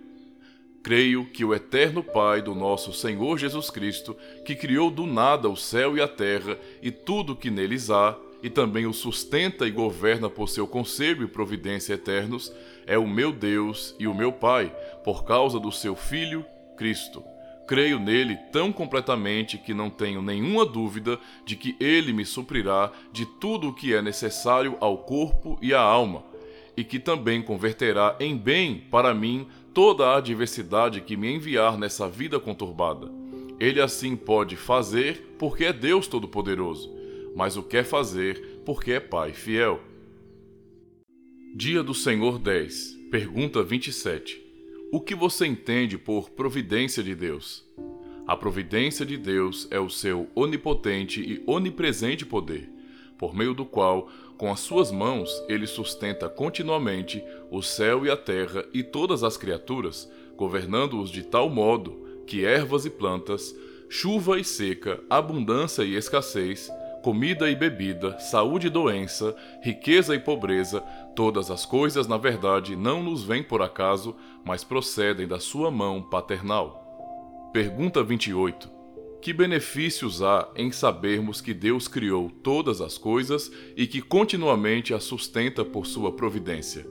Creio 0.87 1.25
que 1.25 1.43
o 1.43 1.53
eterno 1.53 2.01
Pai 2.01 2.41
do 2.41 2.55
nosso 2.55 2.93
Senhor 2.93 3.37
Jesus 3.37 3.69
Cristo, 3.69 4.15
que 4.45 4.55
criou 4.55 4.89
do 4.89 5.05
nada 5.05 5.49
o 5.49 5.55
céu 5.57 5.97
e 5.97 6.01
a 6.01 6.07
terra 6.07 6.57
e 6.81 6.89
tudo 6.89 7.35
que 7.35 7.51
neles 7.51 7.89
há, 7.89 8.15
e 8.41 8.49
também 8.49 8.85
o 8.85 8.93
sustenta 8.93 9.67
e 9.67 9.69
governa 9.69 10.29
por 10.29 10.47
seu 10.47 10.65
conselho 10.65 11.25
e 11.25 11.27
providência 11.27 11.95
eternos, 11.95 12.53
é 12.85 12.97
o 12.97 13.05
meu 13.05 13.33
Deus 13.33 13.97
e 13.99 14.07
o 14.07 14.15
meu 14.15 14.31
Pai, 14.31 14.73
por 15.03 15.25
causa 15.25 15.59
do 15.59 15.73
seu 15.73 15.93
Filho, 15.93 16.45
Cristo. 16.77 17.21
Creio 17.67 17.99
nele 17.99 18.37
tão 18.53 18.71
completamente 18.71 19.57
que 19.57 19.73
não 19.73 19.89
tenho 19.89 20.21
nenhuma 20.21 20.65
dúvida 20.65 21.19
de 21.45 21.57
que 21.57 21.75
ele 21.81 22.13
me 22.13 22.23
suprirá 22.23 22.93
de 23.11 23.25
tudo 23.25 23.67
o 23.67 23.73
que 23.73 23.93
é 23.93 24.01
necessário 24.01 24.77
ao 24.79 24.99
corpo 24.99 25.59
e 25.61 25.73
à 25.73 25.81
alma, 25.81 26.23
e 26.77 26.83
que 26.85 26.97
também 26.97 27.41
converterá 27.41 28.15
em 28.21 28.37
bem 28.37 28.85
para 28.89 29.13
mim 29.13 29.47
toda 29.77 30.07
a 30.07 30.17
adversidade 30.17 31.01
que 31.01 31.15
me 31.15 31.31
enviar 31.31 31.77
nessa 31.77 32.09
vida 32.09 32.39
conturbada. 32.39 33.11
Ele 33.59 33.79
assim 33.79 34.15
pode 34.15 34.55
fazer 34.55 35.35
porque 35.37 35.65
é 35.65 35.71
Deus 35.71 36.07
Todo-Poderoso, 36.07 36.91
mas 37.35 37.55
o 37.57 37.61
quer 37.61 37.83
fazer 37.83 38.59
porque 38.65 38.93
é 38.93 38.99
Pai 38.99 39.33
fiel. 39.33 39.79
Dia 41.55 41.83
do 41.83 41.93
Senhor 41.93 42.39
10, 42.39 43.01
pergunta 43.11 43.61
27. 43.61 44.43
O 44.91 44.99
que 44.99 45.13
você 45.13 45.45
entende 45.45 45.95
por 45.95 46.31
providência 46.31 47.03
de 47.03 47.13
Deus? 47.13 47.63
A 48.25 48.35
providência 48.35 49.05
de 49.05 49.15
Deus 49.15 49.67
é 49.69 49.79
o 49.79 49.91
seu 49.91 50.27
onipotente 50.33 51.21
e 51.21 51.43
onipresente 51.45 52.25
poder, 52.25 52.67
por 53.15 53.35
meio 53.35 53.53
do 53.53 53.63
qual 53.63 54.09
com 54.37 54.51
as 54.51 54.59
suas 54.59 54.91
mãos 54.91 55.43
ele 55.49 55.65
sustenta 55.65 56.29
continuamente 56.29 57.23
o 57.49 57.61
céu 57.61 58.05
e 58.05 58.11
a 58.11 58.15
terra 58.15 58.63
e 58.71 58.83
todas 58.83 59.23
as 59.23 59.35
criaturas, 59.35 60.09
governando-os 60.35 61.09
de 61.09 61.23
tal 61.23 61.49
modo 61.49 62.05
que 62.27 62.45
ervas 62.45 62.85
e 62.85 62.89
plantas, 62.89 63.55
chuva 63.89 64.39
e 64.39 64.43
seca, 64.43 65.01
abundância 65.09 65.83
e 65.83 65.95
escassez, 65.95 66.69
comida 67.03 67.49
e 67.49 67.55
bebida, 67.55 68.19
saúde 68.19 68.67
e 68.67 68.69
doença, 68.69 69.35
riqueza 69.63 70.13
e 70.13 70.19
pobreza, 70.19 70.81
todas 71.15 71.49
as 71.49 71.65
coisas, 71.65 72.05
na 72.05 72.17
verdade, 72.17 72.75
não 72.75 73.01
nos 73.01 73.23
vêm 73.23 73.41
por 73.41 73.61
acaso, 73.61 74.15
mas 74.45 74.63
procedem 74.63 75.27
da 75.27 75.39
sua 75.39 75.71
mão 75.71 76.01
paternal. 76.01 77.49
Pergunta 77.53 78.03
28. 78.03 78.76
Que 79.19 79.33
benefícios 79.33 80.21
há 80.21 80.47
em 80.55 80.71
sabermos 80.71 81.41
que 81.41 81.53
Deus 81.53 81.87
criou 81.87 82.29
todas 82.29 82.79
as 82.81 82.97
coisas 82.97 83.51
e 83.75 83.87
que 83.87 84.01
continuamente 84.01 84.93
as 84.93 85.03
sustenta 85.03 85.65
por 85.65 85.85
sua 85.85 86.11
providência? 86.11 86.85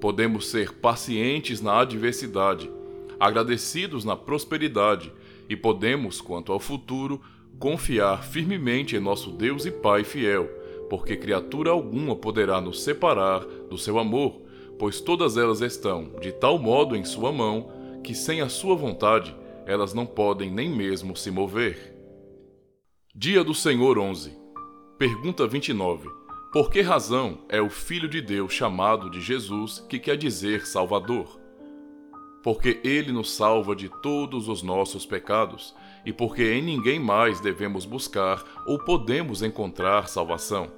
Podemos 0.00 0.48
ser 0.48 0.72
pacientes 0.72 1.60
na 1.60 1.80
adversidade, 1.80 2.70
agradecidos 3.18 4.04
na 4.04 4.16
prosperidade, 4.16 5.12
e 5.48 5.56
podemos, 5.56 6.20
quanto 6.20 6.52
ao 6.52 6.60
futuro, 6.60 7.20
confiar 7.58 8.24
firmemente 8.24 8.96
em 8.96 9.00
nosso 9.00 9.30
Deus 9.30 9.66
e 9.66 9.70
Pai 9.70 10.04
fiel, 10.04 10.48
porque 10.88 11.16
criatura 11.16 11.70
alguma 11.70 12.16
poderá 12.16 12.60
nos 12.60 12.82
separar 12.82 13.40
do 13.68 13.76
seu 13.76 13.98
amor, 13.98 14.40
pois 14.78 15.00
todas 15.00 15.36
elas 15.36 15.60
estão 15.60 16.12
de 16.20 16.32
tal 16.32 16.58
modo 16.58 16.96
em 16.96 17.04
sua 17.04 17.30
mão 17.30 17.70
que 18.02 18.14
sem 18.14 18.40
a 18.40 18.48
sua 18.48 18.74
vontade 18.74 19.34
elas 19.66 19.94
não 19.94 20.06
podem 20.06 20.50
nem 20.50 20.68
mesmo 20.68 21.16
se 21.16 21.30
mover. 21.30 21.94
Dia 23.14 23.44
do 23.44 23.54
Senhor 23.54 23.98
11. 23.98 24.36
Pergunta 24.98 25.46
29. 25.46 26.08
Por 26.52 26.70
que 26.70 26.80
razão 26.80 27.38
é 27.48 27.60
o 27.60 27.70
Filho 27.70 28.08
de 28.08 28.20
Deus 28.20 28.52
chamado 28.52 29.10
de 29.10 29.20
Jesus, 29.20 29.84
que 29.88 29.98
quer 29.98 30.16
dizer 30.16 30.66
Salvador? 30.66 31.40
Porque 32.42 32.80
ele 32.82 33.12
nos 33.12 33.30
salva 33.30 33.74
de 33.74 33.88
todos 33.88 34.48
os 34.48 34.62
nossos 34.62 35.06
pecados 35.06 35.74
e 36.04 36.12
porque 36.12 36.52
em 36.52 36.60
ninguém 36.60 36.98
mais 36.98 37.40
devemos 37.40 37.84
buscar 37.84 38.44
ou 38.66 38.78
podemos 38.78 39.42
encontrar 39.42 40.08
salvação. 40.08 40.70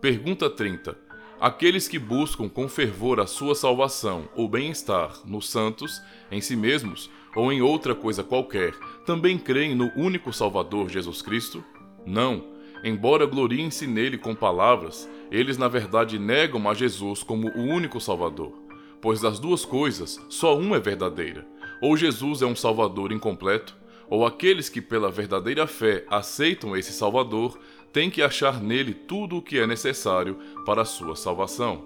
Pergunta 0.00 0.50
30. 0.50 0.96
Aqueles 1.40 1.86
que 1.86 1.98
buscam 1.98 2.48
com 2.48 2.68
fervor 2.68 3.20
a 3.20 3.26
sua 3.26 3.54
salvação 3.54 4.28
ou 4.34 4.48
bem-estar 4.48 5.20
nos 5.24 5.48
santos, 5.48 6.02
em 6.30 6.40
si 6.40 6.56
mesmos 6.56 7.08
ou 7.38 7.52
em 7.52 7.62
outra 7.62 7.94
coisa 7.94 8.22
qualquer, 8.24 8.74
também 9.06 9.38
creem 9.38 9.74
no 9.74 9.90
único 9.96 10.32
Salvador 10.32 10.88
Jesus 10.88 11.22
Cristo? 11.22 11.64
Não. 12.04 12.44
Embora 12.84 13.26
gloriem-se 13.26 13.86
nele 13.86 14.18
com 14.18 14.34
palavras, 14.34 15.08
eles 15.30 15.56
na 15.56 15.68
verdade 15.68 16.18
negam 16.18 16.68
a 16.68 16.74
Jesus 16.74 17.22
como 17.22 17.48
o 17.48 17.60
único 17.60 18.00
Salvador. 18.00 18.52
Pois 19.00 19.20
das 19.20 19.38
duas 19.38 19.64
coisas, 19.64 20.18
só 20.28 20.58
uma 20.58 20.76
é 20.76 20.80
verdadeira 20.80 21.46
ou 21.80 21.96
Jesus 21.96 22.42
é 22.42 22.46
um 22.46 22.56
Salvador 22.56 23.12
incompleto, 23.12 23.76
ou 24.10 24.26
aqueles 24.26 24.68
que 24.68 24.80
pela 24.80 25.10
verdadeira 25.10 25.66
fé 25.66 26.04
aceitam 26.08 26.76
esse 26.76 26.92
Salvador 26.92 27.58
têm 27.92 28.10
que 28.10 28.22
achar 28.22 28.60
nele 28.60 28.94
tudo 28.94 29.36
o 29.36 29.42
que 29.42 29.58
é 29.58 29.66
necessário 29.66 30.38
para 30.64 30.82
a 30.82 30.86
sua 30.86 31.14
salvação. 31.14 31.84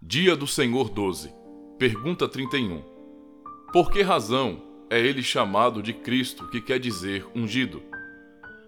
Dia 0.00 0.34
do 0.34 0.46
Senhor 0.46 0.90
12. 0.90 1.32
Pergunta 1.78 2.28
31. 2.28 2.91
Por 3.72 3.90
que 3.90 4.02
razão 4.02 4.62
é 4.90 5.00
ele 5.00 5.22
chamado 5.22 5.82
de 5.82 5.94
Cristo, 5.94 6.46
que 6.48 6.60
quer 6.60 6.78
dizer 6.78 7.26
ungido? 7.34 7.82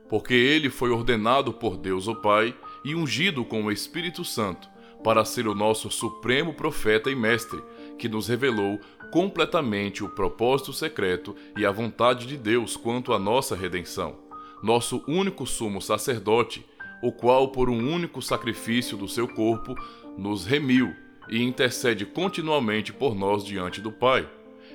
Porque 0.08 0.32
ele 0.32 0.70
foi 0.70 0.88
ordenado 0.88 1.52
por 1.52 1.76
Deus 1.76 2.08
o 2.08 2.14
Pai 2.14 2.56
e 2.82 2.94
ungido 2.94 3.44
com 3.44 3.64
o 3.64 3.70
Espírito 3.70 4.24
Santo 4.24 4.66
para 5.04 5.22
ser 5.22 5.46
o 5.46 5.54
nosso 5.54 5.90
supremo 5.90 6.54
profeta 6.54 7.10
e 7.10 7.14
mestre, 7.14 7.62
que 7.98 8.08
nos 8.08 8.28
revelou 8.28 8.80
completamente 9.12 10.02
o 10.02 10.08
propósito 10.08 10.72
secreto 10.72 11.36
e 11.54 11.66
a 11.66 11.70
vontade 11.70 12.26
de 12.26 12.38
Deus 12.38 12.74
quanto 12.74 13.12
à 13.12 13.18
nossa 13.18 13.54
redenção. 13.54 14.16
Nosso 14.62 15.04
único 15.06 15.46
sumo 15.46 15.82
sacerdote, 15.82 16.64
o 17.02 17.12
qual, 17.12 17.48
por 17.48 17.68
um 17.68 17.92
único 17.92 18.22
sacrifício 18.22 18.96
do 18.96 19.06
seu 19.06 19.28
corpo, 19.28 19.74
nos 20.16 20.46
remiu 20.46 20.96
e 21.28 21.42
intercede 21.42 22.06
continuamente 22.06 22.90
por 22.90 23.14
nós 23.14 23.44
diante 23.44 23.82
do 23.82 23.92
Pai. 23.92 24.26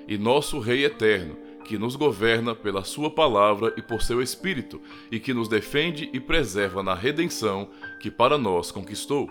E 0.10 0.18
nosso 0.18 0.58
Rei 0.60 0.86
eterno, 0.86 1.38
que 1.64 1.78
nos 1.78 1.96
governa 1.96 2.56
pela 2.56 2.84
Sua 2.84 3.12
palavra 3.12 3.76
e 3.78 3.82
por 3.84 4.02
seu 4.02 4.24
Espírito, 4.24 4.82
e 5.12 5.20
que 5.20 5.36
nos 5.36 5.48
defende 5.48 6.10
e 6.12 6.20
preserva 6.20 6.82
na 6.82 6.96
redenção 6.96 7.70
que 8.02 8.10
para 8.10 8.36
nós 8.36 8.72
conquistou. 8.72 9.30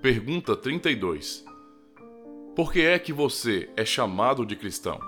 Pergunta 0.00 0.56
32. 0.56 1.44
Por 2.56 2.72
que 2.72 2.80
é 2.80 2.98
que 2.98 3.12
você 3.12 3.68
é 3.76 3.84
chamado 3.84 4.46
de 4.46 4.56
cristão? 4.56 4.98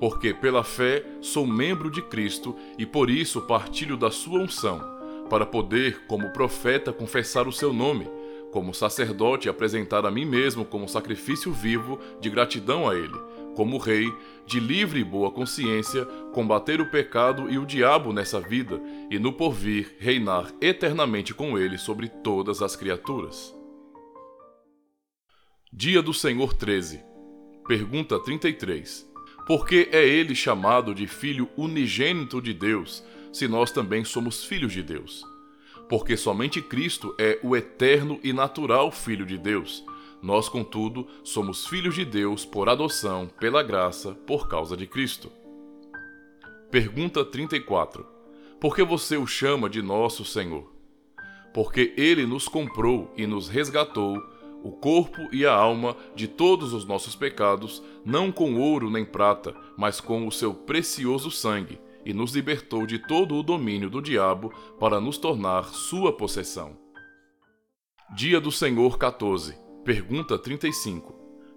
Porque 0.00 0.32
pela 0.32 0.64
fé 0.64 1.04
sou 1.20 1.46
membro 1.46 1.90
de 1.90 2.00
Cristo 2.00 2.56
e 2.78 2.86
por 2.86 3.10
isso 3.10 3.42
partilho 3.42 3.98
da 3.98 4.10
sua 4.10 4.40
unção, 4.40 4.80
para 5.28 5.44
poder, 5.44 6.06
como 6.06 6.30
profeta, 6.30 6.94
confessar 6.94 7.46
o 7.46 7.52
seu 7.52 7.74
nome, 7.74 8.08
como 8.54 8.72
sacerdote 8.72 9.48
apresentar 9.48 10.06
a 10.06 10.10
mim 10.12 10.24
mesmo 10.24 10.64
como 10.64 10.88
sacrifício 10.88 11.52
vivo 11.52 11.98
de 12.20 12.30
gratidão 12.30 12.88
a 12.88 12.94
ele, 12.94 13.18
como 13.54 13.78
rei, 13.78 14.12
de 14.46 14.60
livre 14.60 15.00
e 15.00 15.04
boa 15.04 15.30
consciência, 15.30 16.04
combater 16.32 16.80
o 16.80 16.90
pecado 16.90 17.50
e 17.50 17.58
o 17.58 17.64
diabo 17.64 18.12
nessa 18.12 18.40
vida 18.40 18.80
e 19.10 19.18
no 19.18 19.32
porvir 19.32 19.96
reinar 19.98 20.52
eternamente 20.60 21.32
com 21.32 21.58
ele 21.58 21.78
sobre 21.78 22.08
todas 22.08 22.60
as 22.60 22.76
criaturas. 22.76 23.54
Dia 25.72 26.02
do 26.02 26.14
Senhor 26.14 26.54
13. 26.54 27.00
Pergunta 27.66 28.18
33. 28.20 29.10
Por 29.46 29.66
que 29.66 29.88
é 29.92 30.06
ele 30.06 30.34
chamado 30.34 30.94
de 30.94 31.06
Filho 31.06 31.50
unigênito 31.56 32.40
de 32.40 32.54
Deus, 32.54 33.04
se 33.32 33.48
nós 33.48 33.70
também 33.70 34.04
somos 34.04 34.44
filhos 34.44 34.72
de 34.72 34.82
Deus? 34.82 35.24
Porque 35.88 36.16
somente 36.16 36.62
Cristo 36.62 37.14
é 37.18 37.38
o 37.42 37.54
eterno 37.54 38.18
e 38.22 38.32
natural 38.32 38.90
Filho 38.90 39.26
de 39.26 39.36
Deus. 39.36 39.84
Nós, 40.24 40.48
contudo, 40.48 41.06
somos 41.22 41.66
filhos 41.66 41.94
de 41.94 42.02
Deus 42.02 42.46
por 42.46 42.70
adoção, 42.70 43.28
pela 43.38 43.62
graça, 43.62 44.14
por 44.26 44.48
causa 44.48 44.74
de 44.74 44.86
Cristo. 44.86 45.30
Pergunta 46.70 47.22
34. 47.22 48.06
Por 48.58 48.74
que 48.74 48.82
você 48.82 49.18
o 49.18 49.26
chama 49.26 49.68
de 49.68 49.82
nosso 49.82 50.24
Senhor? 50.24 50.72
Porque 51.52 51.92
ele 51.98 52.24
nos 52.24 52.48
comprou 52.48 53.12
e 53.18 53.26
nos 53.26 53.50
resgatou 53.50 54.16
o 54.62 54.72
corpo 54.72 55.28
e 55.30 55.44
a 55.44 55.52
alma 55.52 55.94
de 56.14 56.26
todos 56.26 56.72
os 56.72 56.86
nossos 56.86 57.14
pecados, 57.14 57.82
não 58.02 58.32
com 58.32 58.58
ouro 58.58 58.88
nem 58.88 59.04
prata, 59.04 59.54
mas 59.76 60.00
com 60.00 60.26
o 60.26 60.32
seu 60.32 60.54
precioso 60.54 61.30
sangue, 61.30 61.78
e 62.02 62.14
nos 62.14 62.34
libertou 62.34 62.86
de 62.86 62.98
todo 62.98 63.34
o 63.34 63.42
domínio 63.42 63.90
do 63.90 64.00
diabo 64.00 64.50
para 64.80 65.02
nos 65.02 65.18
tornar 65.18 65.64
sua 65.64 66.16
possessão. 66.16 66.78
Dia 68.16 68.40
do 68.40 68.50
Senhor 68.50 68.96
14. 68.96 69.63
Pergunta 69.84 70.38
35. 70.38 71.14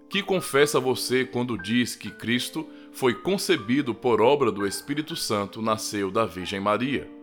Que 0.08 0.22
confessa 0.22 0.78
você 0.78 1.24
quando 1.24 1.56
diz 1.56 1.96
que 1.96 2.10
Cristo 2.10 2.68
foi 2.92 3.14
concebido 3.14 3.94
por 3.94 4.20
obra 4.20 4.52
do 4.52 4.66
Espírito 4.66 5.16
Santo, 5.16 5.62
nasceu 5.62 6.10
da 6.10 6.26
Virgem 6.26 6.60
Maria? 6.60 7.18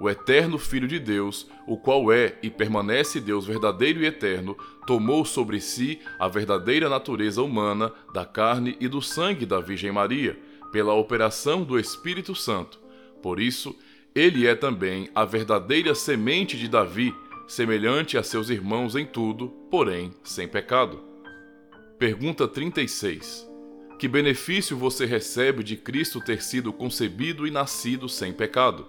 o 0.00 0.08
eterno 0.08 0.58
Filho 0.58 0.86
de 0.86 0.98
Deus, 0.98 1.48
o 1.66 1.76
qual 1.76 2.12
é 2.12 2.38
e 2.42 2.48
permanece 2.48 3.20
Deus 3.20 3.46
verdadeiro 3.46 4.00
e 4.00 4.06
eterno, 4.06 4.56
tomou 4.86 5.24
sobre 5.24 5.60
si 5.60 5.98
a 6.18 6.28
verdadeira 6.28 6.88
natureza 6.88 7.42
humana 7.42 7.92
da 8.14 8.24
carne 8.24 8.76
e 8.80 8.86
do 8.86 9.02
sangue 9.02 9.44
da 9.44 9.60
Virgem 9.60 9.90
Maria, 9.90 10.38
pela 10.70 10.94
operação 10.94 11.64
do 11.64 11.78
Espírito 11.78 12.34
Santo. 12.34 12.78
Por 13.22 13.40
isso, 13.40 13.76
ele 14.14 14.46
é 14.46 14.54
também 14.54 15.10
a 15.14 15.24
verdadeira 15.24 15.94
semente 15.94 16.56
de 16.56 16.68
Davi, 16.68 17.14
semelhante 17.48 18.18
a 18.18 18.22
seus 18.22 18.50
irmãos 18.50 18.94
em 18.94 19.06
tudo, 19.06 19.48
porém 19.70 20.12
sem 20.22 20.46
pecado. 20.46 21.02
Pergunta 21.98 22.46
36. 22.46 23.48
Que 23.98 24.06
benefício 24.06 24.76
você 24.76 25.06
recebe 25.06 25.64
de 25.64 25.76
Cristo 25.76 26.20
ter 26.20 26.42
sido 26.42 26.72
concebido 26.72 27.46
e 27.46 27.50
nascido 27.50 28.08
sem 28.08 28.32
pecado? 28.32 28.86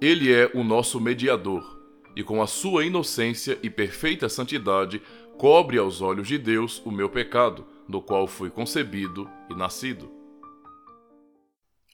Ele 0.00 0.30
é 0.30 0.50
o 0.52 0.62
nosso 0.62 1.00
mediador, 1.00 1.80
e 2.14 2.22
com 2.22 2.42
a 2.42 2.46
sua 2.46 2.84
inocência 2.84 3.58
e 3.62 3.70
perfeita 3.70 4.28
santidade, 4.28 5.00
cobre 5.38 5.78
aos 5.78 6.02
olhos 6.02 6.28
de 6.28 6.36
Deus 6.36 6.82
o 6.84 6.90
meu 6.90 7.08
pecado, 7.08 7.64
do 7.88 8.02
qual 8.02 8.26
fui 8.26 8.50
concebido 8.50 9.30
e 9.48 9.54
nascido. 9.54 10.10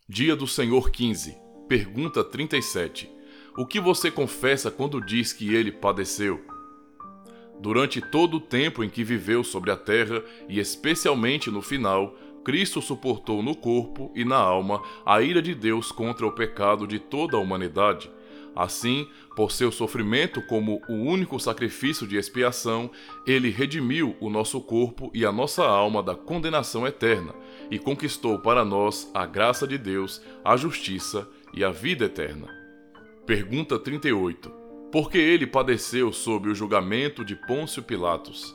Dia 0.09 0.35
do 0.35 0.47
Senhor 0.47 0.91
15, 0.91 1.37
pergunta 1.69 2.25
37. 2.25 3.22
O 3.55 3.67
que 3.67 3.79
você 3.79 4.11
confessa 4.11 4.71
quando 4.71 4.99
diz 4.99 5.31
que 5.31 5.55
ele 5.55 5.71
padeceu? 5.71 6.41
Durante 7.61 8.01
todo 8.01 8.39
o 8.39 8.41
tempo 8.41 8.83
em 8.83 8.89
que 8.89 9.05
viveu 9.05 9.45
sobre 9.45 9.71
a 9.71 9.77
terra, 9.77 10.23
e 10.49 10.59
especialmente 10.59 11.51
no 11.51 11.61
final, 11.61 12.17
Cristo 12.43 12.81
suportou 12.81 13.43
no 13.43 13.55
corpo 13.55 14.11
e 14.15 14.25
na 14.25 14.39
alma 14.39 14.83
a 15.05 15.21
ira 15.21 15.43
de 15.43 15.55
Deus 15.55 15.93
contra 15.93 16.27
o 16.27 16.33
pecado 16.33 16.87
de 16.87 16.99
toda 16.99 17.37
a 17.37 17.41
humanidade. 17.41 18.11
Assim, 18.57 19.07
por 19.37 19.53
seu 19.53 19.71
sofrimento 19.71 20.41
como 20.47 20.81
o 20.89 20.95
único 20.95 21.39
sacrifício 21.39 22.07
de 22.07 22.17
expiação, 22.17 22.91
ele 23.27 23.51
redimiu 23.51 24.17
o 24.19 24.31
nosso 24.31 24.63
corpo 24.63 25.11
e 25.13 25.27
a 25.27 25.33
nossa 25.33 25.63
alma 25.63 26.03
da 26.03 26.15
condenação 26.15 26.87
eterna 26.87 27.35
e 27.71 27.79
conquistou 27.79 28.39
para 28.39 28.65
nós 28.65 29.11
a 29.13 29.27
graça 29.27 29.67
de 29.67 29.77
Deus, 29.77 30.23
a 30.43 30.57
justiça 30.57 31.29
e 31.53 31.63
a 31.63 31.71
vida 31.71 32.07
eterna. 32.07 32.62
Pergunta 33.25 33.79
38. 33.79 34.51
Por 34.91 35.09
que 35.09 35.17
ele 35.17 35.47
padeceu 35.47 36.13
sob 36.13 36.49
o 36.49 36.55
julgamento 36.57 37.25
de 37.25 37.37
Pôncio 37.37 37.81
Pilatos? 37.81 38.53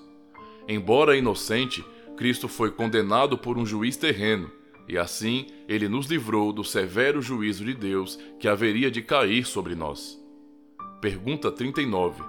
Embora 0.68 1.16
inocente, 1.16 1.86
Cristo 2.18 2.50
foi 2.50 2.70
condenado 2.70 3.38
por 3.38 3.58
um 3.58 3.66
juiz 3.66 3.96
terreno, 3.96 4.52
e 4.86 4.98
assim 4.98 5.48
ele 5.70 5.88
nos 5.88 6.08
livrou 6.08 6.52
do 6.52 6.66
severo 6.66 7.22
juízo 7.22 7.64
de 7.64 7.74
Deus 7.74 8.20
que 8.38 8.48
haveria 8.50 8.92
de 8.92 9.02
cair 9.02 9.46
sobre 9.46 9.74
nós. 9.74 10.22
Pergunta 11.00 11.50
39. 11.50 12.22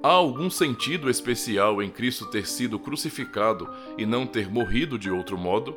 Há 0.00 0.12
algum 0.12 0.48
sentido 0.48 1.10
especial 1.10 1.82
em 1.82 1.90
Cristo 1.90 2.26
ter 2.26 2.46
sido 2.46 2.78
crucificado 2.78 3.68
e 3.98 4.06
não 4.06 4.28
ter 4.28 4.48
morrido 4.48 4.96
de 4.96 5.10
outro 5.10 5.36
modo? 5.36 5.76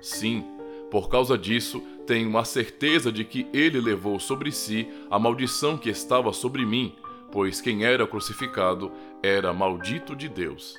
Sim, 0.00 0.44
por 0.88 1.08
causa 1.08 1.36
disso, 1.36 1.82
tenho 2.08 2.38
a 2.38 2.44
certeza 2.44 3.12
de 3.12 3.22
que 3.22 3.46
ele 3.52 3.78
levou 3.78 4.18
sobre 4.18 4.50
si 4.50 4.88
a 5.10 5.18
maldição 5.18 5.76
que 5.76 5.90
estava 5.90 6.32
sobre 6.32 6.64
mim, 6.64 6.94
pois 7.30 7.60
quem 7.60 7.84
era 7.84 8.06
crucificado 8.06 8.90
era 9.22 9.52
maldito 9.52 10.16
de 10.16 10.26
Deus. 10.26 10.74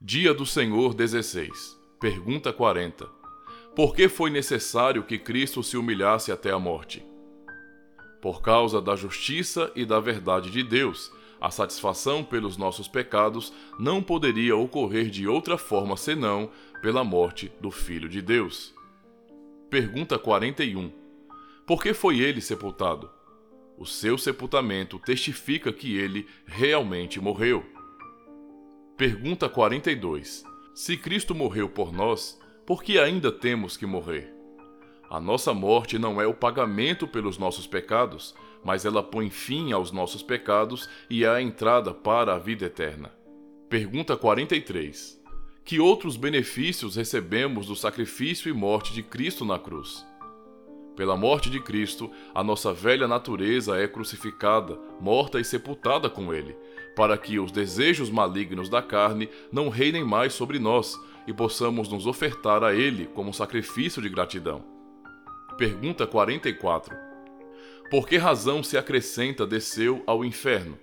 Dia 0.00 0.34
do 0.34 0.44
Senhor 0.44 0.92
16. 0.92 1.78
Pergunta 2.00 2.52
40. 2.52 3.08
Por 3.76 3.94
que 3.94 4.08
foi 4.08 4.28
necessário 4.28 5.04
que 5.04 5.20
Cristo 5.20 5.62
se 5.62 5.76
humilhasse 5.76 6.32
até 6.32 6.50
a 6.50 6.58
morte? 6.58 7.06
Por 8.20 8.42
causa 8.42 8.82
da 8.82 8.96
justiça 8.96 9.70
e 9.76 9.84
da 9.84 10.00
verdade 10.00 10.50
de 10.50 10.64
Deus, 10.64 11.12
a 11.40 11.48
satisfação 11.48 12.24
pelos 12.24 12.56
nossos 12.56 12.88
pecados 12.88 13.52
não 13.78 14.02
poderia 14.02 14.56
ocorrer 14.56 15.10
de 15.10 15.28
outra 15.28 15.56
forma 15.56 15.96
senão 15.96 16.50
pela 16.82 17.04
morte 17.04 17.52
do 17.60 17.70
Filho 17.70 18.08
de 18.08 18.20
Deus. 18.20 18.74
Pergunta 19.68 20.16
41. 20.16 20.92
Por 21.66 21.82
que 21.82 21.92
foi 21.92 22.20
ele 22.20 22.40
sepultado? 22.40 23.10
O 23.76 23.84
seu 23.84 24.16
sepultamento 24.16 24.96
testifica 25.00 25.72
que 25.72 25.98
ele 25.98 26.28
realmente 26.46 27.20
morreu. 27.20 27.66
Pergunta 28.96 29.48
42. 29.48 30.44
Se 30.72 30.96
Cristo 30.96 31.34
morreu 31.34 31.68
por 31.68 31.92
nós, 31.92 32.40
por 32.64 32.80
que 32.80 32.96
ainda 32.96 33.32
temos 33.32 33.76
que 33.76 33.86
morrer? 33.86 34.32
A 35.10 35.18
nossa 35.18 35.52
morte 35.52 35.98
não 35.98 36.20
é 36.20 36.26
o 36.28 36.34
pagamento 36.34 37.08
pelos 37.08 37.36
nossos 37.36 37.66
pecados, 37.66 38.36
mas 38.64 38.84
ela 38.84 39.02
põe 39.02 39.30
fim 39.30 39.72
aos 39.72 39.90
nossos 39.90 40.22
pecados 40.22 40.88
e 41.10 41.24
é 41.24 41.28
a 41.28 41.42
entrada 41.42 41.92
para 41.92 42.36
a 42.36 42.38
vida 42.38 42.66
eterna. 42.66 43.12
Pergunta 43.68 44.16
43. 44.16 45.20
Que 45.66 45.80
outros 45.80 46.16
benefícios 46.16 46.94
recebemos 46.94 47.66
do 47.66 47.74
sacrifício 47.74 48.48
e 48.48 48.52
morte 48.52 48.94
de 48.94 49.02
Cristo 49.02 49.44
na 49.44 49.58
cruz? 49.58 50.06
Pela 50.94 51.16
morte 51.16 51.50
de 51.50 51.58
Cristo, 51.58 52.08
a 52.32 52.44
nossa 52.44 52.72
velha 52.72 53.08
natureza 53.08 53.76
é 53.76 53.88
crucificada, 53.88 54.78
morta 55.00 55.40
e 55.40 55.44
sepultada 55.44 56.08
com 56.08 56.32
Ele, 56.32 56.56
para 56.94 57.18
que 57.18 57.40
os 57.40 57.50
desejos 57.50 58.08
malignos 58.08 58.68
da 58.68 58.80
carne 58.80 59.28
não 59.50 59.68
reinem 59.68 60.04
mais 60.04 60.34
sobre 60.34 60.60
nós 60.60 60.96
e 61.26 61.32
possamos 61.32 61.88
nos 61.88 62.06
ofertar 62.06 62.62
a 62.62 62.72
Ele 62.72 63.06
como 63.06 63.34
sacrifício 63.34 64.00
de 64.00 64.08
gratidão. 64.08 64.64
Pergunta 65.58 66.06
44. 66.06 66.94
Por 67.90 68.06
que 68.06 68.16
razão 68.16 68.62
se 68.62 68.78
acrescenta 68.78 69.44
desceu 69.44 70.00
ao 70.06 70.24
inferno? 70.24 70.78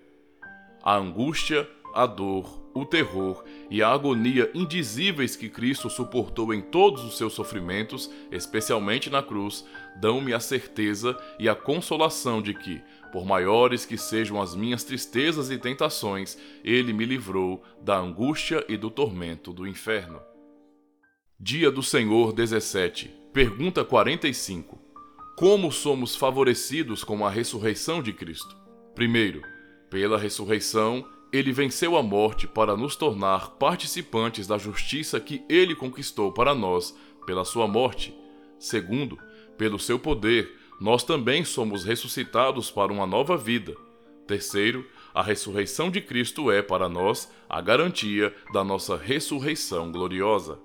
A 0.84 0.98
angústia, 0.98 1.70
a 1.94 2.06
dor, 2.06 2.63
o 2.74 2.86
terror 2.86 3.44
e 3.70 3.84
a 3.84 3.90
agonia 3.90 4.50
indizíveis 4.54 5.36
que 5.36 5.50
Cristo 5.50 5.90
suportou 5.90 6.54
em 6.54 6.62
todos 6.62 7.04
os 7.04 7.18
seus 7.18 7.34
sofrimentos, 7.34 8.10
especialmente 8.32 9.10
na 9.10 9.22
cruz, 9.22 9.66
dão-me 10.00 10.34
a 10.34 10.40
certeza 10.40 11.18
e 11.40 11.48
a 11.48 11.56
consolação 11.56 12.42
de 12.42 12.54
que, 12.54 12.82
por 13.12 13.26
maiores 13.26 13.86
que 13.86 13.98
sejam 13.98 14.42
as 14.42 14.56
minhas 14.56 14.84
tristezas 14.84 15.52
e 15.52 15.58
tentações, 15.58 16.38
Ele 16.64 16.94
me 16.94 17.06
livrou 17.06 17.64
da 17.82 17.98
angústia 17.98 18.66
e 18.68 18.76
do 18.76 18.90
tormento 18.90 19.54
do 19.54 19.68
inferno. 19.68 20.20
Dia 21.40 21.70
do 21.70 21.84
Senhor 21.84 22.34
17, 22.34 23.14
pergunta 23.32 23.84
45. 23.84 24.82
Como 25.36 25.72
somos 25.72 26.16
favorecidos 26.16 27.04
com 27.04 27.26
a 27.26 27.30
ressurreição 27.30 28.02
de 28.02 28.14
Cristo? 28.14 28.56
Primeiro, 28.96 29.42
pela 29.90 30.18
ressurreição, 30.18 31.06
ele 31.34 31.52
venceu 31.52 31.98
a 31.98 32.04
morte 32.04 32.48
para 32.48 32.78
nos 32.78 32.96
tornar 32.96 33.52
participantes 33.58 34.48
da 34.48 34.58
justiça 34.58 35.20
que 35.20 35.44
ele 35.50 35.76
conquistou 35.76 36.32
para 36.32 36.54
nós 36.54 36.96
pela 37.26 37.44
sua 37.44 37.68
morte. 37.68 38.16
Segundo, 38.60 39.18
pelo 39.58 39.80
seu 39.80 39.98
poder, 39.98 40.56
nós 40.80 41.04
também 41.04 41.44
somos 41.44 41.84
ressuscitados 41.84 42.70
para 42.70 42.94
uma 42.94 43.08
nova 43.08 43.36
vida. 43.36 43.76
Terceiro, 44.28 44.88
a 45.14 45.22
ressurreição 45.22 45.90
de 45.90 46.00
Cristo 46.00 46.52
é 46.52 46.62
para 46.62 46.88
nós 46.88 47.30
a 47.50 47.60
garantia 47.60 48.34
da 48.54 48.64
nossa 48.64 48.96
ressurreição 48.96 49.92
gloriosa. 49.92 50.60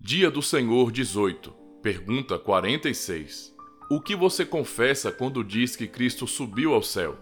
Dia 0.00 0.30
do 0.30 0.42
Senhor 0.42 0.90
18 0.90 1.66
Pergunta 1.86 2.36
46. 2.36 3.54
O 3.88 4.00
que 4.00 4.16
você 4.16 4.44
confessa 4.44 5.12
quando 5.12 5.44
diz 5.44 5.76
que 5.76 5.86
Cristo 5.86 6.26
subiu 6.26 6.74
ao 6.74 6.82
céu? 6.82 7.16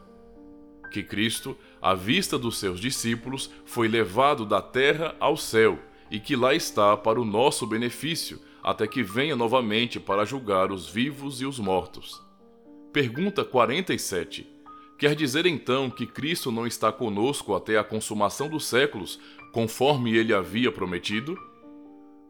Que 0.90 1.02
Cristo, 1.02 1.54
à 1.84 1.92
vista 1.92 2.38
dos 2.38 2.56
seus 2.56 2.80
discípulos, 2.80 3.50
foi 3.66 3.88
levado 3.88 4.46
da 4.46 4.62
terra 4.62 5.14
ao 5.20 5.36
céu 5.36 5.78
e 6.10 6.18
que 6.18 6.34
lá 6.34 6.54
está 6.54 6.96
para 6.96 7.20
o 7.20 7.26
nosso 7.26 7.66
benefício, 7.66 8.40
até 8.62 8.86
que 8.86 9.02
venha 9.02 9.36
novamente 9.36 10.00
para 10.00 10.24
julgar 10.24 10.72
os 10.72 10.88
vivos 10.88 11.42
e 11.42 11.44
os 11.44 11.58
mortos. 11.58 12.22
Pergunta 12.90 13.44
47. 13.44 14.46
Quer 14.98 15.14
dizer 15.14 15.44
então 15.44 15.90
que 15.90 16.06
Cristo 16.06 16.50
não 16.50 16.66
está 16.66 16.90
conosco 16.90 17.54
até 17.54 17.76
a 17.76 17.84
consumação 17.84 18.48
dos 18.48 18.64
séculos, 18.64 19.20
conforme 19.52 20.16
ele 20.16 20.32
havia 20.32 20.72
prometido? 20.72 21.38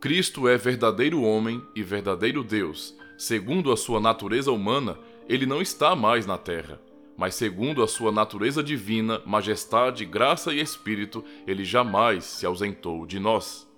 Cristo 0.00 0.48
é 0.48 0.56
verdadeiro 0.56 1.22
homem 1.22 1.62
e 1.76 1.82
verdadeiro 1.84 2.42
Deus. 2.42 2.92
Segundo 3.16 3.70
a 3.70 3.76
sua 3.76 4.00
natureza 4.00 4.50
humana, 4.50 4.98
ele 5.28 5.46
não 5.46 5.62
está 5.62 5.94
mais 5.94 6.26
na 6.26 6.36
terra. 6.36 6.80
Mas, 7.16 7.34
segundo 7.34 7.82
a 7.82 7.88
sua 7.88 8.10
natureza 8.10 8.62
divina, 8.62 9.20
majestade, 9.24 10.04
graça 10.04 10.52
e 10.52 10.60
espírito, 10.60 11.24
ele 11.46 11.64
jamais 11.64 12.24
se 12.24 12.44
ausentou 12.44 13.06
de 13.06 13.20
nós. 13.20 13.68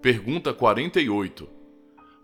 Pergunta 0.00 0.52
48. 0.52 1.48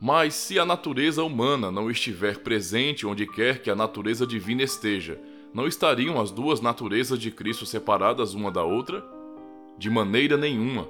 Mas 0.00 0.34
se 0.34 0.58
a 0.58 0.64
natureza 0.64 1.22
humana 1.22 1.70
não 1.70 1.90
estiver 1.90 2.38
presente 2.38 3.06
onde 3.06 3.26
quer 3.26 3.60
que 3.60 3.70
a 3.70 3.74
natureza 3.74 4.26
divina 4.26 4.62
esteja, 4.62 5.20
não 5.52 5.66
estariam 5.66 6.20
as 6.20 6.30
duas 6.30 6.60
naturezas 6.60 7.18
de 7.18 7.30
Cristo 7.30 7.66
separadas 7.66 8.34
uma 8.34 8.50
da 8.50 8.62
outra? 8.62 9.04
De 9.78 9.90
maneira 9.90 10.36
nenhuma 10.36 10.88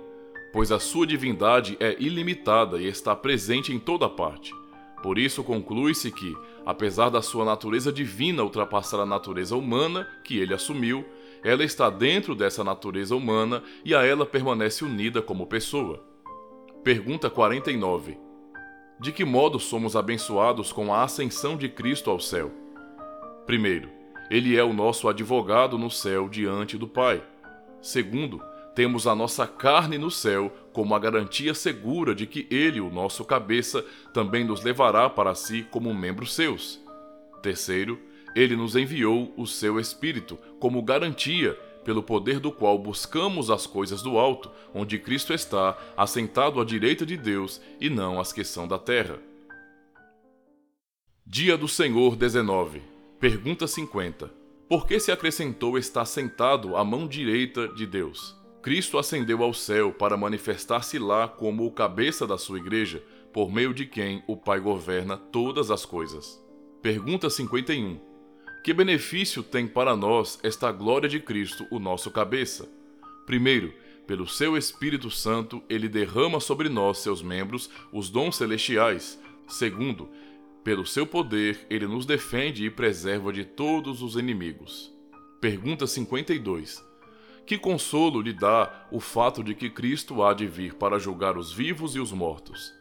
pois 0.57 0.73
a 0.73 0.79
sua 0.79 1.07
divindade 1.07 1.77
é 1.79 1.95
ilimitada 1.99 2.81
e 2.81 2.87
está 2.87 3.15
presente 3.15 3.75
em 3.75 3.79
toda 3.79 4.09
parte. 4.09 4.55
Por 5.07 5.19
isso 5.19 5.45
conclui-se 5.45 6.11
que, 6.11 6.37
apesar 6.65 7.11
da 7.11 7.23
sua 7.23 7.45
natureza 7.45 7.93
divina 7.93 8.43
ultrapassar 8.43 8.99
a 8.99 9.07
natureza 9.07 9.55
humana 9.55 10.05
que 10.25 10.37
ele 10.37 10.53
assumiu, 10.53 11.05
ela 11.45 11.63
está 11.63 11.89
dentro 11.89 12.35
dessa 12.35 12.65
natureza 12.65 13.15
humana 13.15 13.63
e 13.85 13.95
a 13.95 14.05
ela 14.05 14.27
permanece 14.27 14.85
unida 14.85 15.23
como 15.23 15.47
pessoa. 15.47 16.05
Pergunta 16.83 17.31
49. 17.31 18.19
De 18.99 19.13
que 19.13 19.25
modo 19.25 19.61
somos 19.61 19.95
abençoados 19.95 20.73
com 20.73 20.93
a 20.93 21.05
ascensão 21.05 21.57
de 21.57 21.69
Cristo 21.69 22.11
ao 22.11 22.19
céu? 22.19 22.51
Primeiro, 23.47 23.89
ele 24.29 24.57
é 24.57 24.65
o 24.65 24.73
nosso 24.73 25.09
advogado 25.09 25.79
no 25.79 25.89
céu 25.89 26.29
diante 26.29 26.77
do 26.77 26.89
Pai. 26.89 27.23
Segundo, 27.81 28.43
temos 28.75 29.07
a 29.07 29.15
nossa 29.15 29.47
carne 29.47 29.99
no 29.99 30.11
céu 30.11 30.53
como 30.77 30.95
a 30.95 30.99
garantia 30.99 31.55
segura 31.55 32.15
de 32.15 32.27
que 32.27 32.47
Ele, 32.51 32.83
o 32.83 32.91
nosso 32.91 33.25
cabeça, 33.25 33.83
também 34.13 34.45
nos 34.45 34.63
levará 34.63 35.09
para 35.09 35.35
si 35.35 35.67
como 35.71 35.95
membros 35.95 36.35
seus. 36.35 36.79
Terceiro, 37.41 37.99
Ele 38.35 38.55
nos 38.55 38.77
enviou 38.77 39.33
o 39.39 39.47
seu 39.47 39.81
Espírito 39.81 40.39
como 40.61 40.83
garantia, 40.83 41.55
pelo 41.83 42.03
poder 42.03 42.41
do 42.41 42.53
qual 42.53 42.79
buscamos 42.79 43.51
as 43.51 43.67
coisas 43.67 44.03
do 44.03 44.19
alto, 44.19 44.51
onde 44.75 44.99
Cristo 44.99 45.33
está, 45.33 45.79
assentado 45.97 46.61
à 46.61 46.65
direita 46.65 47.07
de 47.07 47.17
Deus 47.17 47.59
e 47.81 47.89
não 47.89 48.21
as 48.21 48.31
que 48.31 48.45
são 48.45 48.69
da 48.69 48.79
terra. 48.79 49.19
Dia 51.25 51.57
do 51.57 51.69
Senhor 51.69 52.17
19. 52.17 52.83
Pergunta 53.19 53.67
50. 53.67 54.31
Por 54.69 54.87
que 54.87 55.01
se 55.01 55.11
acrescentou 55.11 55.79
estar 55.79 56.05
sentado 56.05 56.77
à 56.77 56.85
mão 56.85 57.09
direita 57.09 57.67
de 57.67 57.87
Deus? 57.87 58.37
Cristo 58.67 58.99
ascendeu 58.99 59.45
ao 59.45 59.55
céu 59.55 59.93
para 59.93 60.17
manifestar-se 60.17 60.99
lá 60.99 61.29
como 61.29 61.65
o 61.65 61.71
cabeça 61.71 62.27
da 62.27 62.37
sua 62.37 62.59
igreja, 62.59 63.01
por 63.33 63.49
meio 63.49 63.73
de 63.73 63.87
quem 63.87 64.25
o 64.27 64.37
Pai 64.37 64.59
governa 64.59 65.17
todas 65.17 65.71
as 65.71 65.87
coisas. 65.87 66.45
Pergunta 66.83 67.31
51. 67.31 68.01
Que 68.65 68.75
benefício 68.75 69.45
tem 69.45 69.69
para 69.69 69.95
nós 69.95 70.41
esta 70.43 70.73
glória 70.73 71.09
de 71.09 71.21
Cristo, 71.21 71.65
o 71.71 71.79
nosso 71.79 72.11
cabeça? 72.11 72.69
Primeiro, 73.25 73.73
pelo 74.05 74.27
seu 74.27 74.57
Espírito 74.57 75.13
Santo, 75.13 75.63
ele 75.69 75.89
derrama 75.89 76.41
sobre 76.41 76.69
nós, 76.69 76.99
seus 76.99 77.23
membros, 77.23 77.71
os 77.93 78.11
dons 78.11 78.35
celestiais. 78.35 79.17
Segundo, 79.47 80.09
pelo 80.65 80.85
seu 80.85 81.07
poder, 81.07 81.65
ele 81.71 81.87
nos 81.87 82.05
defende 82.05 82.67
e 82.67 82.71
preserva 82.71 83.33
de 83.33 83.45
todos 83.45 84.03
os 84.03 84.17
inimigos. 84.17 84.93
Pergunta 85.41 85.87
52. 85.87 86.86
Que 87.47 87.57
consolo 87.57 88.21
lhe 88.21 88.33
dá 88.33 88.89
o 88.91 88.99
fato 88.99 89.45
de 89.45 89.55
que 89.55 89.71
Cristo 89.71 90.21
há 90.25 90.35
de 90.35 90.49
vir 90.49 90.75
para 90.75 90.99
julgar 90.99 91.39
os 91.39 91.53
vivos 91.53 91.95
e 91.95 92.01
os 92.01 92.11
mortos? 92.11 92.75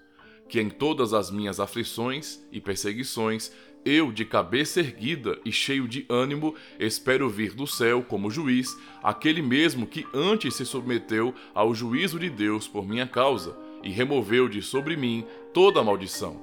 Que 0.49 0.60
em 0.60 0.71
todas 0.71 1.13
as 1.13 1.30
minhas 1.30 1.60
aflições 1.60 2.43
e 2.51 2.60
perseguições, 2.60 3.51
eu, 3.86 4.12
de 4.12 4.25
cabeça 4.25 4.80
erguida 4.80 5.39
e 5.45 5.51
cheio 5.51 5.88
de 5.88 6.04
ânimo, 6.10 6.56
espero 6.80 7.30
vir 7.30 7.54
do 7.54 7.67
céu 7.67 8.01
como 8.01 8.32
juiz, 8.32 8.75
aquele 9.04 9.43
mesmo 9.43 9.86
que 9.86 10.08
antes 10.12 10.56
se 10.56 10.65
submeteu 10.65 11.36
ao 11.54 11.75
juízo 11.75 12.17
de 12.17 12.32
Deus 12.32 12.67
por 12.67 12.88
minha 12.88 13.06
causa 13.06 13.56
e 13.84 13.91
removeu 13.91 14.49
de 14.49 14.63
sobre 14.63 14.97
mim 14.97 15.23
toda 15.54 15.80
a 15.80 15.84
maldição. 15.84 16.41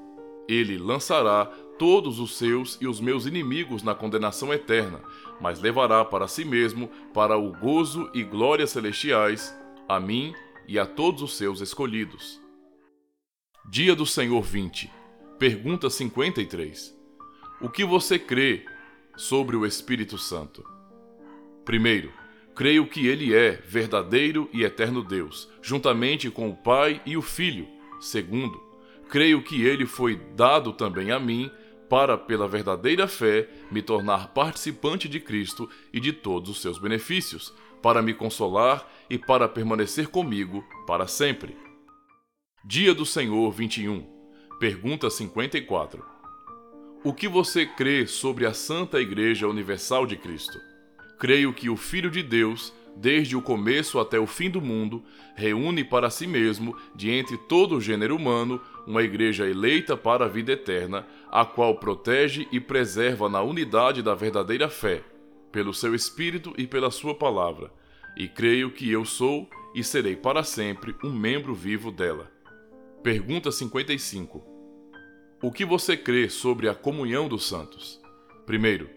Ele 0.49 0.79
lançará 0.79 1.47
todos 1.77 2.21
os 2.21 2.39
seus 2.39 2.79
e 2.81 2.87
os 2.87 3.01
meus 3.01 3.27
inimigos 3.27 3.83
na 3.83 3.93
condenação 3.93 4.53
eterna, 4.53 5.01
mas 5.43 5.61
levará 5.61 6.05
para 6.05 6.29
si 6.29 6.45
mesmo 6.45 6.89
para 7.13 7.37
o 7.37 7.53
gozo 7.53 8.09
e 8.15 8.23
glória 8.23 8.65
celestiais 8.65 9.53
a 9.89 9.99
mim 9.99 10.33
e 10.69 10.79
a 10.79 10.87
todos 10.87 11.21
os 11.21 11.37
seus 11.37 11.61
escolhidos. 11.61 12.41
Dia 13.69 13.97
do 13.97 14.07
Senhor 14.07 14.41
20. 14.41 14.89
Pergunta 15.41 15.91
53. 15.91 16.97
O 17.61 17.69
que 17.69 17.85
você 17.85 18.21
crê 18.21 18.65
sobre 19.17 19.57
o 19.57 19.67
Espírito 19.67 20.17
Santo? 20.17 20.65
Primeiro, 21.65 22.13
creio 22.55 22.87
que 22.87 23.09
ele 23.09 23.35
é 23.35 23.51
verdadeiro 23.51 24.49
e 24.53 24.63
eterno 24.63 25.03
Deus, 25.03 25.49
juntamente 25.61 26.31
com 26.31 26.51
o 26.51 26.57
Pai 26.57 27.03
e 27.05 27.17
o 27.17 27.23
Filho. 27.23 27.67
Segundo, 28.01 28.63
creio 29.09 29.43
que 29.43 29.65
ele 29.65 29.87
foi 29.87 30.17
dado 30.37 30.73
também 30.73 31.11
a 31.11 31.19
mim 31.19 31.51
para, 31.93 32.17
pela 32.17 32.49
verdadeira 32.49 33.07
fé, 33.07 33.47
me 33.71 33.83
tornar 33.83 34.29
participante 34.29 35.07
de 35.11 35.21
Cristo 35.21 35.69
e 35.93 36.01
de 36.01 36.11
todos 36.11 36.49
os 36.49 36.63
seus 36.63 36.79
benefícios, 36.79 37.53
para 37.83 38.01
me 38.01 38.15
consolar 38.15 38.91
e 39.11 39.19
para 39.19 39.47
permanecer 39.47 40.09
comigo 40.09 40.65
para 40.87 41.07
sempre. 41.07 41.55
Dia 42.65 42.95
do 42.95 43.05
Senhor 43.05 43.53
21. 43.53 44.07
Pergunta 44.59 45.11
54. 45.11 46.03
O 47.05 47.13
que 47.13 47.29
você 47.29 47.67
crê 47.67 48.07
sobre 48.07 48.47
a 48.47 48.55
Santa 48.55 48.99
Igreja 48.99 49.47
Universal 49.47 50.07
de 50.07 50.17
Cristo? 50.17 50.59
Creio 51.21 51.53
que 51.53 51.69
o 51.69 51.77
Filho 51.77 52.11
de 52.11 52.23
Deus, 52.23 52.73
desde 52.97 53.37
o 53.37 53.43
começo 53.43 54.01
até 54.01 54.19
o 54.19 54.27
fim 54.27 54.49
do 54.49 54.63
mundo, 54.63 55.05
reúne 55.37 55.85
para 55.85 56.09
si 56.09 56.27
mesmo, 56.27 56.75
de 56.95 57.11
entre 57.11 57.37
todo 57.37 57.77
o 57.77 57.81
gênero 57.83 58.17
humano, 58.17 58.63
uma 58.87 59.03
igreja 59.03 59.47
eleita 59.47 59.95
para 59.95 60.25
a 60.25 60.29
vida 60.29 60.53
eterna, 60.53 61.07
a 61.33 61.47
qual 61.47 61.77
protege 61.77 62.47
e 62.53 62.61
preserva 62.61 63.27
na 63.27 63.41
unidade 63.41 64.03
da 64.03 64.15
verdadeira 64.15 64.69
fé, 64.69 65.03
pelo 65.51 65.73
seu 65.73 65.95
Espírito 65.95 66.53
e 66.59 66.67
pela 66.67 66.91
sua 66.91 67.15
palavra, 67.15 67.73
e 68.15 68.29
creio 68.29 68.71
que 68.71 68.91
eu 68.91 69.07
sou 69.07 69.49
e 69.75 69.83
serei 69.83 70.15
para 70.15 70.45
sempre 70.45 70.95
um 71.03 71.11
membro 71.11 71.55
vivo 71.55 71.91
dela. 71.91 72.31
Pergunta 73.03 73.51
55. 73.51 74.45
O 75.43 75.51
que 75.51 75.65
você 75.65 75.97
crê 75.97 76.29
sobre 76.29 76.69
a 76.69 76.75
comunhão 76.75 77.27
dos 77.29 77.49
santos? 77.49 77.99
Primeiro, 78.45 78.91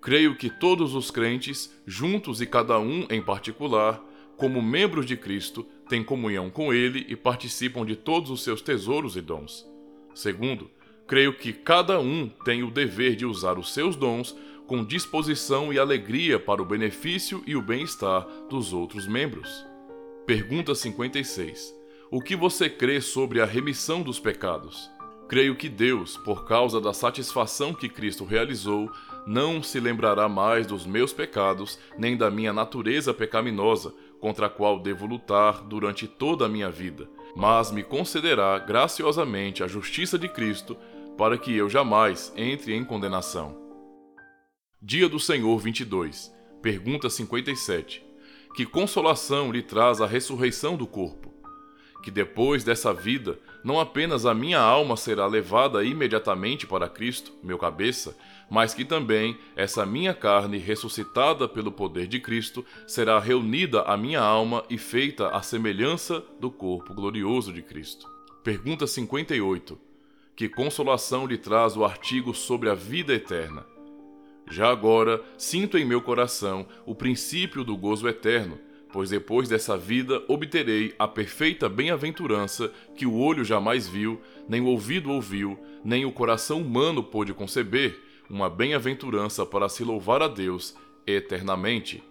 creio 0.00 0.34
que 0.34 0.48
todos 0.48 0.94
os 0.94 1.10
crentes, 1.10 1.78
juntos 1.86 2.40
e 2.40 2.46
cada 2.46 2.78
um 2.78 3.06
em 3.10 3.20
particular, 3.22 4.02
como 4.38 4.62
membros 4.62 5.04
de 5.04 5.16
Cristo, 5.16 5.62
têm 5.90 6.02
comunhão 6.02 6.48
com 6.48 6.72
Ele 6.72 7.04
e 7.06 7.14
participam 7.14 7.84
de 7.84 7.96
todos 7.96 8.30
os 8.30 8.42
seus 8.42 8.62
tesouros 8.62 9.14
e 9.14 9.20
dons. 9.20 9.70
Segundo, 10.14 10.70
creio 11.06 11.34
que 11.34 11.52
cada 11.52 12.00
um 12.00 12.28
tem 12.44 12.62
o 12.62 12.70
dever 12.70 13.16
de 13.16 13.26
usar 13.26 13.58
os 13.58 13.72
seus 13.72 13.96
dons 13.96 14.36
com 14.66 14.84
disposição 14.84 15.72
e 15.72 15.78
alegria 15.78 16.38
para 16.38 16.62
o 16.62 16.64
benefício 16.64 17.42
e 17.46 17.54
o 17.54 17.62
bem-estar 17.62 18.26
dos 18.48 18.72
outros 18.72 19.06
membros. 19.06 19.66
Pergunta 20.26 20.74
56. 20.74 21.74
O 22.10 22.20
que 22.20 22.36
você 22.36 22.70
crê 22.70 23.00
sobre 23.00 23.40
a 23.40 23.44
remissão 23.44 24.02
dos 24.02 24.20
pecados? 24.20 24.90
Creio 25.28 25.56
que 25.56 25.68
Deus, 25.68 26.16
por 26.18 26.46
causa 26.46 26.80
da 26.80 26.92
satisfação 26.92 27.72
que 27.72 27.88
Cristo 27.88 28.24
realizou, 28.24 28.90
não 29.26 29.62
se 29.62 29.80
lembrará 29.80 30.28
mais 30.28 30.66
dos 30.66 30.84
meus 30.84 31.12
pecados, 31.12 31.78
nem 31.98 32.16
da 32.16 32.30
minha 32.30 32.52
natureza 32.52 33.14
pecaminosa, 33.14 33.94
contra 34.20 34.46
a 34.46 34.50
qual 34.50 34.78
devo 34.78 35.06
lutar 35.06 35.62
durante 35.64 36.06
toda 36.06 36.46
a 36.46 36.48
minha 36.48 36.70
vida, 36.70 37.08
mas 37.34 37.72
me 37.72 37.82
concederá 37.82 38.58
graciosamente 38.58 39.64
a 39.64 39.66
justiça 39.66 40.18
de 40.18 40.28
Cristo, 40.28 40.76
para 41.16 41.38
que 41.38 41.54
eu 41.56 41.68
jamais 41.68 42.32
entre 42.36 42.74
em 42.74 42.84
condenação. 42.84 43.56
Dia 44.80 45.08
do 45.08 45.18
Senhor 45.18 45.58
22. 45.58 46.32
Pergunta 46.60 47.08
57. 47.08 48.04
Que 48.54 48.66
consolação 48.66 49.50
lhe 49.50 49.62
traz 49.62 50.00
a 50.00 50.06
ressurreição 50.06 50.76
do 50.76 50.86
corpo? 50.86 51.32
que 52.02 52.10
depois 52.10 52.64
dessa 52.64 52.92
vida, 52.92 53.38
não 53.64 53.78
apenas 53.78 54.26
a 54.26 54.34
minha 54.34 54.58
alma 54.58 54.96
será 54.96 55.26
levada 55.26 55.84
imediatamente 55.84 56.66
para 56.66 56.88
Cristo, 56.88 57.32
meu 57.42 57.56
cabeça, 57.56 58.16
mas 58.50 58.74
que 58.74 58.84
também 58.84 59.38
essa 59.54 59.86
minha 59.86 60.12
carne, 60.12 60.58
ressuscitada 60.58 61.48
pelo 61.48 61.70
poder 61.70 62.08
de 62.08 62.18
Cristo, 62.18 62.66
será 62.86 63.18
reunida 63.18 63.82
à 63.82 63.96
minha 63.96 64.20
alma 64.20 64.64
e 64.68 64.76
feita 64.76 65.28
à 65.28 65.40
semelhança 65.40 66.22
do 66.40 66.50
corpo 66.50 66.92
glorioso 66.92 67.52
de 67.52 67.62
Cristo. 67.62 68.10
Pergunta 68.42 68.86
58. 68.86 69.91
Que 70.34 70.48
consolação 70.48 71.26
lhe 71.26 71.38
traz 71.38 71.76
o 71.76 71.84
artigo 71.84 72.34
sobre 72.34 72.68
a 72.68 72.74
vida 72.74 73.12
eterna? 73.12 73.66
Já 74.50 74.70
agora 74.70 75.22
sinto 75.38 75.78
em 75.78 75.84
meu 75.84 76.02
coração 76.02 76.66
o 76.84 76.94
princípio 76.94 77.64
do 77.64 77.76
gozo 77.76 78.08
eterno 78.08 78.58
pois 78.92 79.08
depois 79.08 79.48
dessa 79.48 79.76
vida 79.76 80.22
obterei 80.28 80.94
a 80.98 81.08
perfeita 81.08 81.68
bem-aventurança 81.68 82.70
que 82.94 83.06
o 83.06 83.16
olho 83.16 83.42
jamais 83.42 83.88
viu, 83.88 84.20
nem 84.46 84.60
o 84.60 84.66
ouvido 84.66 85.10
ouviu, 85.10 85.58
nem 85.82 86.04
o 86.04 86.12
coração 86.12 86.60
humano 86.60 87.02
pôde 87.02 87.32
conceber, 87.32 87.98
uma 88.28 88.50
bem-aventurança 88.50 89.46
para 89.46 89.68
se 89.68 89.82
louvar 89.82 90.22
a 90.22 90.28
Deus 90.28 90.76
eternamente. 91.06 92.02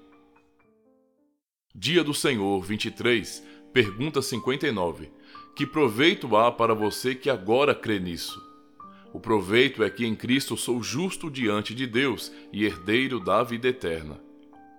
Dia 1.73 2.03
do 2.03 2.13
Senhor 2.13 2.61
23, 2.63 3.45
pergunta 3.71 4.21
59. 4.21 5.09
Que 5.55 5.65
proveito 5.65 6.35
há 6.35 6.51
para 6.51 6.73
você 6.73 7.13
que 7.13 7.29
agora 7.29 7.75
crê 7.75 7.99
nisso? 7.99 8.41
O 9.13 9.19
proveito 9.19 9.83
é 9.83 9.89
que 9.89 10.05
em 10.05 10.15
Cristo 10.15 10.55
sou 10.55 10.81
justo 10.81 11.29
diante 11.29 11.75
de 11.75 11.85
Deus 11.85 12.31
e 12.51 12.65
herdeiro 12.65 13.19
da 13.19 13.43
vida 13.43 13.67
eterna. 13.67 14.19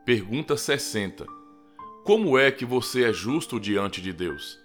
Pergunta 0.05 0.57
60 0.57 1.43
como 2.05 2.37
é 2.37 2.51
que 2.51 2.65
você 2.65 3.05
é 3.05 3.13
justo 3.13 3.61
diante 3.61 4.01
de 4.01 4.13
Deus? 4.13 4.59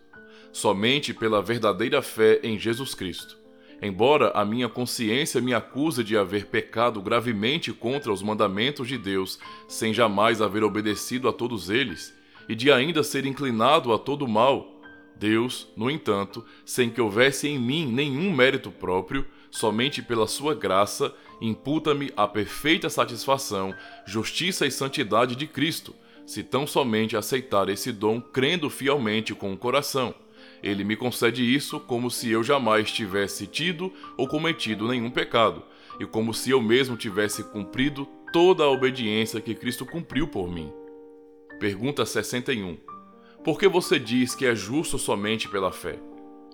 Somente 0.52 1.14
pela 1.14 1.40
verdadeira 1.40 2.02
fé 2.02 2.40
em 2.42 2.58
Jesus 2.58 2.96
Cristo. 2.96 3.38
Embora 3.80 4.32
a 4.32 4.44
minha 4.44 4.68
consciência 4.68 5.40
me 5.40 5.54
acuse 5.54 6.04
de 6.04 6.18
haver 6.18 6.48
pecado 6.48 7.00
gravemente 7.00 7.72
contra 7.72 8.12
os 8.12 8.24
mandamentos 8.24 8.88
de 8.88 8.98
Deus, 8.98 9.38
sem 9.68 9.94
jamais 9.94 10.42
haver 10.42 10.64
obedecido 10.64 11.30
a 11.30 11.32
todos 11.32 11.70
eles, 11.70 12.12
e 12.50 12.56
de 12.56 12.72
ainda 12.72 13.04
ser 13.04 13.24
inclinado 13.24 13.94
a 13.94 14.00
todo 14.00 14.28
mal, 14.28 14.77
Deus, 15.20 15.68
no 15.76 15.90
entanto, 15.90 16.44
sem 16.66 16.90
que 16.90 17.02
houvesse 17.02 17.48
em 17.48 17.60
mim 17.60 17.88
nenhum 17.92 18.32
mérito 18.32 18.72
próprio, 18.72 19.26
somente 19.50 20.02
pela 20.02 20.28
sua 20.28 20.54
graça, 20.54 21.14
imputa-me 21.42 22.12
a 22.16 22.28
perfeita 22.28 22.90
satisfação, 22.90 23.74
justiça 24.06 24.66
e 24.66 24.72
santidade 24.72 25.36
de 25.36 25.48
Cristo 25.48 25.96
se 26.28 26.44
tão 26.44 26.68
somente 26.68 27.16
aceitar 27.16 27.70
esse 27.70 27.92
dom 27.92 28.20
crendo 28.20 28.70
fielmente 28.70 29.34
com 29.34 29.54
o 29.54 29.58
coração. 29.58 30.14
Ele 30.62 30.84
me 30.84 30.98
concede 30.98 31.42
isso 31.42 31.80
como 31.80 32.12
se 32.12 32.30
eu 32.30 32.44
jamais 32.44 32.92
tivesse 32.92 33.48
tido 33.48 33.94
ou 34.18 34.28
cometido 34.28 34.88
nenhum 34.90 35.10
pecado, 35.10 35.64
e 36.00 36.06
como 36.06 36.34
se 36.34 36.50
eu 36.52 36.62
mesmo 36.62 36.98
tivesse 36.98 37.44
cumprido 37.46 38.06
toda 38.34 38.66
a 38.66 38.70
obediência 38.70 39.40
que 39.40 39.56
Cristo 39.56 39.86
cumpriu 39.86 40.28
por 40.28 40.52
mim. 40.52 40.72
Pergunta 41.60 42.06
61. 42.06 42.97
Por 43.44 43.58
que 43.58 43.68
você 43.68 43.98
diz 43.98 44.36
que 44.36 44.46
é 44.46 44.56
justo 44.56 44.98
somente 44.98 45.48
pela 45.48 45.72
fé? 45.72 46.00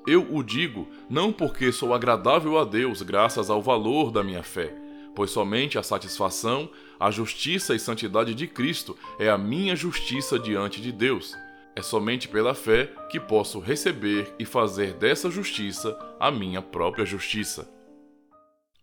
Eu 0.05 0.35
o 0.35 0.43
digo 0.43 0.87
não 1.09 1.31
porque 1.31 1.71
sou 1.71 1.93
agradável 1.93 2.57
a 2.57 2.65
Deus 2.65 3.01
graças 3.01 3.49
ao 3.49 3.61
valor 3.61 4.11
da 4.11 4.23
minha 4.23 4.43
fé, 4.43 4.75
pois 5.15 5.31
somente 5.31 5.77
a 5.77 5.83
satisfação, 5.83 6.69
a 6.99 7.09
justiça 7.09 7.73
e 7.73 7.79
santidade 7.79 8.35
de 8.35 8.45
Cristo 8.47 8.97
é 9.17 9.29
a 9.29 9.37
minha 9.37 9.75
justiça 9.75 10.37
diante 10.37 10.81
de 10.81 10.91
Deus. 10.91 11.35
É 11.75 11.81
somente 11.81 12.27
pela 12.27 12.53
fé 12.53 12.91
que 13.09 13.19
posso 13.19 13.59
receber 13.59 14.31
e 14.37 14.45
fazer 14.45 14.93
dessa 14.93 15.31
justiça 15.31 15.97
a 16.19 16.29
minha 16.29 16.61
própria 16.61 17.05
justiça. 17.05 17.67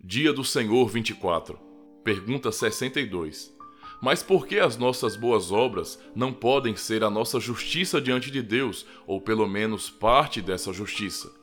Dia 0.03 0.33
do 0.33 0.43
Senhor 0.43 0.89
24. 0.89 1.59
Pergunta 2.03 2.51
62. 2.51 3.60
Mas 4.01 4.23
por 4.23 4.47
que 4.47 4.59
as 4.59 4.77
nossas 4.77 5.17
boas 5.17 5.53
obras 5.53 5.99
não 6.15 6.33
podem 6.33 6.75
ser 6.75 7.05
a 7.05 7.11
nossa 7.11 7.39
justiça 7.39 8.01
diante 8.01 8.31
de 8.31 8.43
Deus, 8.43 8.87
ou 9.07 9.21
pelo 9.21 9.47
menos 9.47 9.91
parte 9.91 10.41
dessa 10.41 10.73
justiça? 10.73 11.41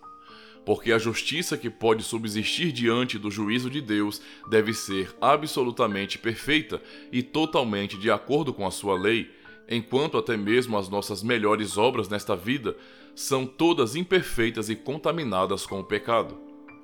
porque 0.68 0.92
a 0.92 1.00
justiça 1.00 1.58
que 1.58 1.70
pode 1.70 2.04
subsistir 2.04 2.74
diante 2.74 3.18
do 3.18 3.32
juízo 3.32 3.70
de 3.70 3.80
Deus 3.80 4.22
deve 4.50 4.74
ser 4.74 5.16
absolutamente 5.22 6.18
perfeita 6.18 6.82
e 7.10 7.24
totalmente 7.24 7.98
de 7.98 8.12
acordo 8.12 8.54
com 8.54 8.68
a 8.68 8.70
sua 8.70 9.00
lei, 9.00 9.32
enquanto 9.70 10.18
até 10.18 10.36
mesmo 10.36 10.78
as 10.78 10.90
nossas 10.90 11.24
melhores 11.24 11.78
obras 11.78 12.10
nesta 12.10 12.36
vida 12.36 12.76
são 13.16 13.46
todas 13.46 13.96
imperfeitas 13.96 14.70
e 14.70 14.76
contaminadas 14.76 15.66
com 15.66 15.80
o 15.80 15.86
pecado. 15.86 16.38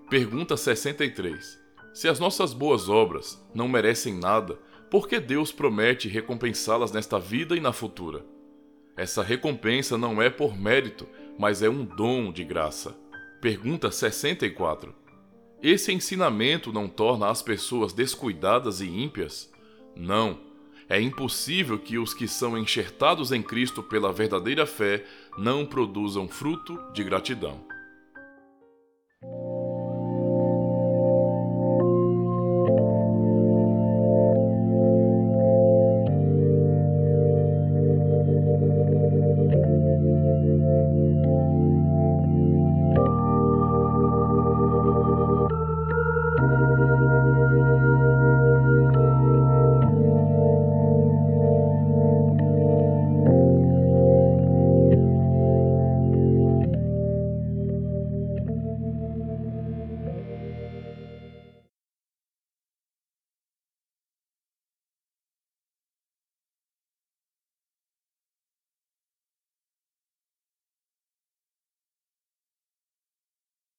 Pergunta 0.10 0.56
63. 0.56 1.60
Se 1.94 2.08
as 2.08 2.22
nossas 2.22 2.54
boas 2.54 2.88
obras 2.88 3.38
não 3.54 3.68
merecem 3.68 4.14
nada, 4.14 4.58
por 4.94 5.10
que 5.10 5.20
Deus 5.20 5.52
promete 5.52 6.08
recompensá-las 6.08 6.92
nesta 6.92 7.20
vida 7.20 7.58
e 7.58 7.60
na 7.60 7.74
futura? 7.74 8.24
Essa 8.96 9.24
recompensa 9.24 9.98
não 9.98 10.22
é 10.22 10.30
por 10.30 10.56
mérito, 10.56 11.10
mas 11.36 11.64
é 11.64 11.68
um 11.68 11.84
dom 11.84 12.32
de 12.32 12.44
graça. 12.44 12.96
Pergunta 13.42 13.90
64. 13.90 14.94
Esse 15.64 15.92
ensinamento 15.92 16.72
não 16.72 16.88
torna 16.88 17.28
as 17.28 17.42
pessoas 17.42 17.92
descuidadas 17.92 18.82
e 18.82 18.86
ímpias? 18.86 19.52
Não. 19.96 20.40
É 20.88 21.02
impossível 21.02 21.80
que 21.80 21.98
os 21.98 22.14
que 22.14 22.28
são 22.28 22.56
enxertados 22.56 23.32
em 23.32 23.42
Cristo 23.42 23.82
pela 23.82 24.14
verdadeira 24.14 24.68
fé 24.68 25.04
não 25.40 25.66
produzam 25.66 26.28
fruto 26.28 26.80
de 26.94 27.04
gratidão. 27.04 27.73